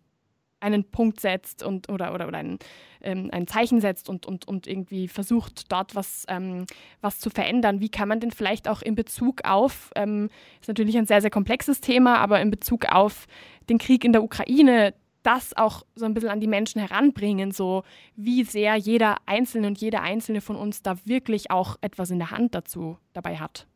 [0.64, 2.58] einen Punkt setzt und oder, oder, oder ein,
[3.02, 6.64] ähm, ein Zeichen setzt und, und, und irgendwie versucht, dort was, ähm,
[7.02, 7.80] was zu verändern.
[7.80, 11.30] Wie kann man denn vielleicht auch in Bezug auf, ähm, ist natürlich ein sehr, sehr
[11.30, 13.26] komplexes Thema, aber in Bezug auf
[13.68, 17.82] den Krieg in der Ukraine das auch so ein bisschen an die Menschen heranbringen, so
[18.14, 22.30] wie sehr jeder Einzelne und jede Einzelne von uns da wirklich auch etwas in der
[22.30, 23.66] Hand dazu dabei hat.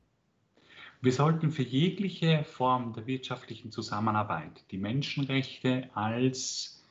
[1.01, 6.83] Wir sollten für jegliche Form der wirtschaftlichen Zusammenarbeit die Menschenrechte als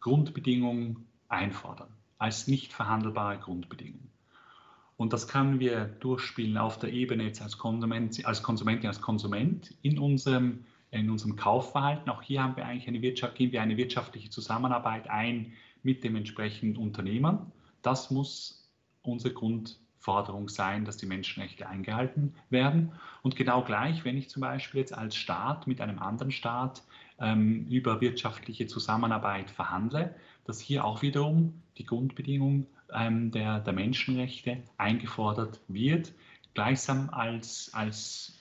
[0.00, 4.08] Grundbedingung einfordern, als nicht verhandelbare Grundbedingung.
[4.96, 9.74] Und das können wir durchspielen auf der Ebene jetzt als, Konsument, als Konsumentin, als Konsument
[9.82, 12.10] in unserem in unserem Kaufverhalten.
[12.10, 16.16] Auch hier haben wir eigentlich eine Wirtschaft, gehen wir eine wirtschaftliche Zusammenarbeit ein mit dem
[16.16, 17.50] entsprechenden Unternehmer.
[17.82, 18.68] Das muss
[19.02, 22.92] unsere Grundforderung sein, dass die Menschenrechte eingehalten werden.
[23.22, 26.82] Und genau gleich, wenn ich zum Beispiel jetzt als Staat mit einem anderen Staat
[27.18, 34.58] ähm, über wirtschaftliche Zusammenarbeit verhandle, dass hier auch wiederum die Grundbedingung ähm, der, der Menschenrechte
[34.76, 36.12] eingefordert wird,
[36.54, 38.39] gleichsam als, als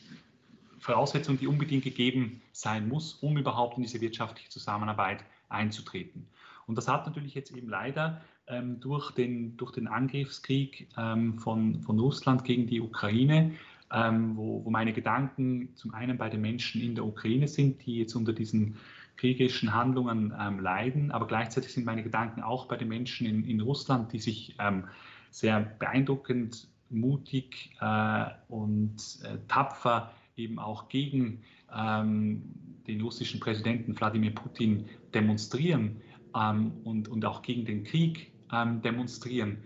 [0.80, 6.27] Voraussetzung, die unbedingt gegeben sein muss, um überhaupt in diese wirtschaftliche Zusammenarbeit einzutreten.
[6.67, 11.82] Und das hat natürlich jetzt eben leider ähm, durch, den, durch den Angriffskrieg ähm, von,
[11.82, 13.54] von Russland gegen die Ukraine,
[13.92, 17.98] ähm, wo, wo meine Gedanken zum einen bei den Menschen in der Ukraine sind, die
[17.98, 18.77] jetzt unter diesen
[19.17, 23.60] kriegerischen Handlungen ähm, leiden, aber gleichzeitig sind meine Gedanken auch bei den Menschen in, in
[23.60, 24.86] Russland, die sich ähm,
[25.32, 31.44] sehr beeindruckend, mutig äh, und äh, tapfer eben auch gegen
[31.75, 32.44] ähm,
[32.87, 36.02] den russischen Präsidenten Wladimir Putin demonstrieren
[36.35, 39.58] ähm, und, und auch gegen den Krieg ähm, demonstrieren,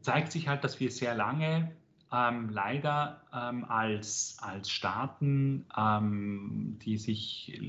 [0.00, 1.72] zeigt sich halt, dass wir sehr lange
[2.12, 7.60] ähm, leider ähm, als, als Staaten, ähm, die sich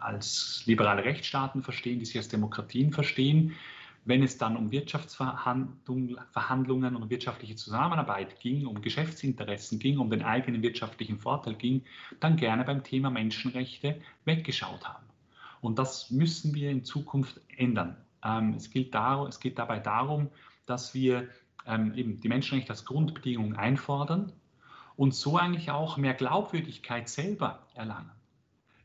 [0.00, 3.52] als liberale Rechtsstaaten verstehen, die sich als Demokratien verstehen,
[4.04, 10.62] wenn es dann um Wirtschaftsverhandlungen und wirtschaftliche Zusammenarbeit ging, um Geschäftsinteressen ging, um den eigenen
[10.62, 11.84] wirtschaftlichen Vorteil ging,
[12.20, 15.04] dann gerne beim Thema Menschenrechte weggeschaut haben.
[15.60, 17.96] Und das müssen wir in Zukunft ändern.
[18.24, 20.30] Ähm, es, geht dabei darum,
[20.66, 21.28] dass wir
[21.66, 24.32] ähm, eben die Menschenrechte als Grundbedingung einfordern
[24.96, 28.10] und so eigentlich auch mehr Glaubwürdigkeit selber erlangen.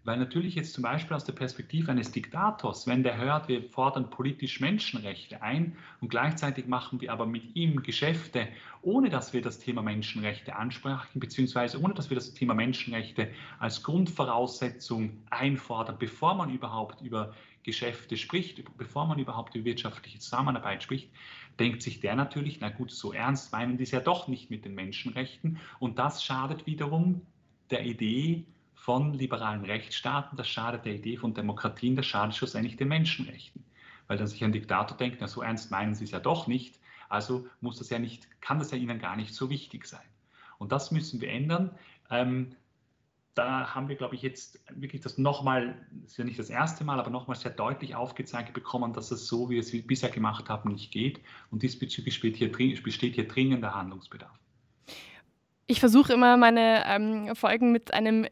[0.08, 4.10] Weil natürlich jetzt zum Beispiel aus der Perspektive eines Diktators, wenn der hört, wir fordern
[4.10, 8.48] politisch Menschenrechte ein und gleichzeitig machen wir aber mit ihm Geschäfte,
[8.82, 13.28] ohne dass wir das Thema Menschenrechte ansprechen, beziehungsweise ohne dass wir das Thema Menschenrechte
[13.60, 17.34] als Grundvoraussetzung einfordern, bevor man überhaupt über
[17.64, 21.10] Geschäfte spricht, bevor man überhaupt über wirtschaftliche Zusammenarbeit spricht,
[21.60, 24.64] denkt sich der natürlich, na gut, so ernst meinen die es ja doch nicht mit
[24.64, 25.60] den Menschenrechten.
[25.80, 27.24] Und das schadet wiederum
[27.72, 28.46] der Idee
[28.78, 33.66] von liberalen Rechtsstaaten, das schadet der Idee von Demokratien, das schadet schlussendlich den Menschenrechten.
[34.08, 36.80] Weil dann sich ein Diktator denkt, na so ernst meinen sie es ja doch nicht,
[37.10, 40.08] also muss das ja nicht, kann das ja ihnen gar nicht so wichtig sein.
[40.58, 41.72] Und das müssen wir ändern.
[42.10, 42.56] Ähm,
[43.34, 45.76] da haben wir, glaube ich, jetzt wirklich das nochmal,
[46.06, 49.50] ist ja nicht das erste Mal, aber nochmal sehr deutlich aufgezeigt bekommen, dass es so,
[49.50, 51.20] wie wir es bisher gemacht haben, nicht geht.
[51.52, 52.52] Und diesbezüglich besteht hier,
[52.82, 54.40] besteht hier dringender Handlungsbedarf.
[55.68, 58.26] Ich versuche immer meine ähm, Folgen mit einem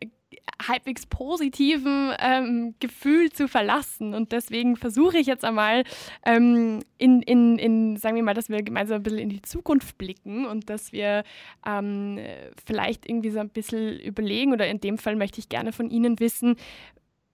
[0.67, 4.13] halbwegs positiven ähm, Gefühl zu verlassen.
[4.13, 5.83] Und deswegen versuche ich jetzt einmal
[6.25, 9.97] ähm, in, in, in, sagen wir mal, dass wir gemeinsam ein bisschen in die Zukunft
[9.97, 11.23] blicken und dass wir
[11.65, 12.19] ähm,
[12.65, 16.19] vielleicht irgendwie so ein bisschen überlegen, oder in dem Fall möchte ich gerne von Ihnen
[16.19, 16.55] wissen,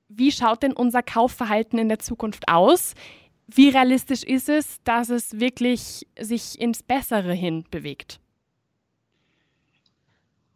[0.07, 2.93] wie schaut denn unser Kaufverhalten in der Zukunft aus?
[3.47, 8.20] Wie realistisch ist es, dass es wirklich sich ins Bessere hin bewegt?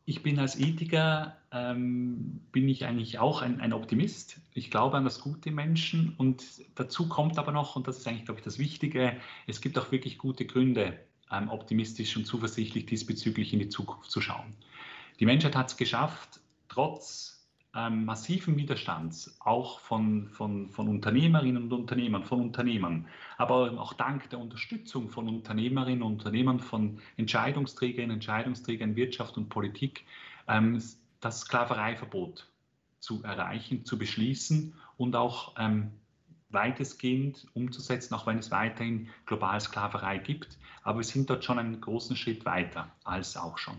[0.08, 4.40] Ich bin als Ethiker, ähm, bin ich eigentlich auch ein, ein, Optimist.
[4.54, 6.44] Ich glaube an das Gute Menschen und
[6.76, 9.92] dazu kommt aber noch, und das ist eigentlich, glaube ich, das Wichtige, es gibt auch
[9.92, 11.00] wirklich gute Gründe,
[11.32, 14.54] ähm, optimistisch und zuversichtlich diesbezüglich in die Zukunft zu schauen.
[15.20, 17.35] Die Menschheit hat es geschafft, trotz
[17.76, 23.08] ähm, massiven Widerstands, auch von, von, von Unternehmerinnen und Unternehmern, von Unternehmern,
[23.38, 30.06] aber auch dank der Unterstützung von Unternehmerinnen und Unternehmern, von Entscheidungsträgerinnen, Entscheidungsträgern Wirtschaft und Politik,
[30.48, 30.82] ähm,
[31.20, 32.48] das Sklavereiverbot
[33.00, 35.92] zu erreichen, zu beschließen und auch ähm,
[36.50, 40.58] weitestgehend umzusetzen, auch wenn es weiterhin global Sklaverei gibt.
[40.84, 43.78] Aber wir sind dort schon einen großen Schritt weiter als auch schon.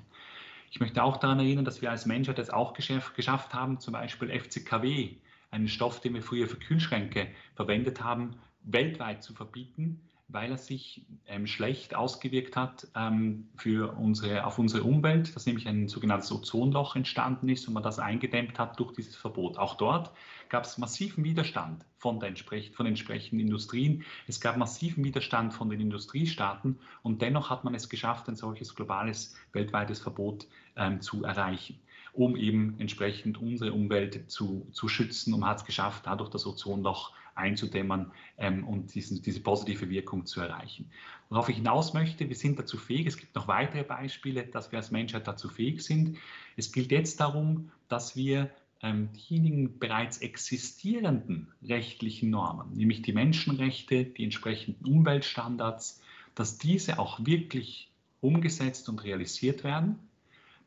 [0.71, 4.29] Ich möchte auch daran erinnern, dass wir als Menschheit es auch geschafft haben, zum Beispiel
[4.29, 5.17] FCKW,
[5.51, 11.07] einen Stoff, den wir früher für Kühlschränke verwendet haben, weltweit zu verbieten, weil er sich
[11.27, 16.97] ähm, schlecht ausgewirkt hat ähm, für unsere, auf unsere Umwelt, dass nämlich ein sogenanntes Ozonloch
[16.97, 19.57] entstanden ist und man das eingedämmt hat durch dieses Verbot.
[19.57, 20.11] Auch dort
[20.49, 24.05] gab es massiven Widerstand von, der entsprech von entsprechenden Industrien.
[24.27, 28.75] Es gab massiven Widerstand von den Industriestaaten und dennoch hat man es geschafft, ein solches
[28.75, 30.47] globales weltweites Verbot
[30.77, 31.79] ähm, zu erreichen
[32.13, 37.13] um eben entsprechend unsere Umwelt zu, zu schützen und hat es geschafft, dadurch das Ozonloch
[37.37, 40.91] einzudämmern ähm, und diesen, diese positive Wirkung zu erreichen.
[41.29, 44.79] Worauf ich hinaus möchte, wir sind dazu fähig, es gibt noch weitere Beispiele, dass wir
[44.79, 46.19] als Menschheit dazu fähig sind.
[46.57, 48.51] Es gilt jetzt darum, dass wir
[48.83, 56.03] ähm, diejenigen bereits existierenden rechtlichen Normen, nämlich die Menschenrechte, die entsprechenden Umweltstandards,
[56.35, 59.99] dass diese auch wirklich umgesetzt und realisiert werden.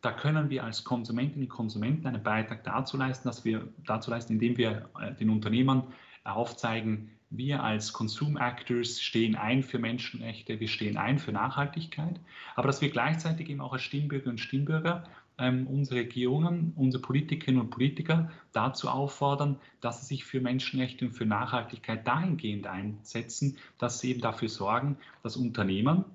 [0.01, 4.33] Da können wir als Konsumentinnen und Konsumenten einen Beitrag dazu leisten, dass wir dazu leisten,
[4.33, 5.83] indem wir äh, den Unternehmern
[6.23, 12.19] aufzeigen, wir als Consume Actors stehen ein für Menschenrechte, wir stehen ein für Nachhaltigkeit,
[12.55, 15.03] aber dass wir gleichzeitig eben auch als Stimmbürger und Stimmbürger
[15.37, 21.13] ähm, unsere Regierungen, unsere Politikerinnen und Politiker dazu auffordern, dass sie sich für Menschenrechte und
[21.13, 26.05] für Nachhaltigkeit dahingehend einsetzen, dass sie eben dafür sorgen, dass Unternehmen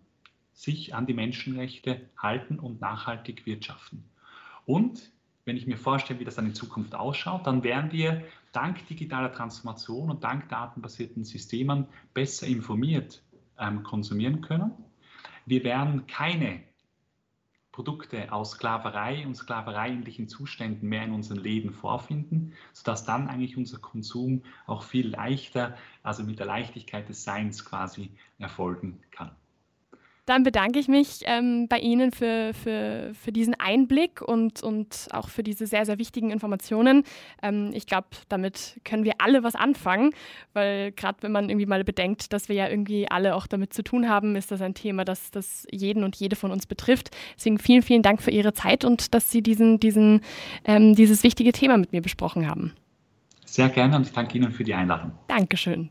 [0.53, 4.05] sich an die Menschenrechte halten und nachhaltig wirtschaften.
[4.67, 5.11] Und
[5.45, 8.23] wenn ich mir vorstelle, wie das dann in Zukunft ausschaut, dann werden wir
[8.55, 13.23] dank digitaler Transformation und dank datenbasierten Systemen besser informiert
[13.59, 14.73] ähm, konsumieren können.
[15.47, 16.63] Wir werden keine
[17.73, 23.79] Produkte aus Sklaverei und sklavereiähnlichen Zuständen mehr in unseren Läden vorfinden, sodass dann eigentlich unser
[23.79, 29.33] Konsum auch viel leichter, also mit der Leichtigkeit des Seins quasi erfolgen kann.
[30.27, 35.29] Dann bedanke ich mich ähm, bei Ihnen für, für, für diesen Einblick und, und auch
[35.29, 37.05] für diese sehr, sehr wichtigen Informationen.
[37.43, 40.13] Ähm, ich glaube, damit können wir alle was anfangen,
[40.55, 43.83] weil gerade wenn man irgendwie mal bedenkt, dass wir ja irgendwie alle auch damit zu
[43.83, 47.11] tun haben, ist das ein Thema, das, das jeden und jede von uns betrifft.
[47.37, 50.23] Deswegen vielen, vielen Dank für Ihre Zeit und dass Sie diesen, diesen,
[50.65, 52.73] ähm, dieses wichtige Thema mit mir besprochen haben.
[53.45, 55.13] Sehr gerne und ich danke Ihnen für die Einladung.
[55.29, 55.91] Dankeschön.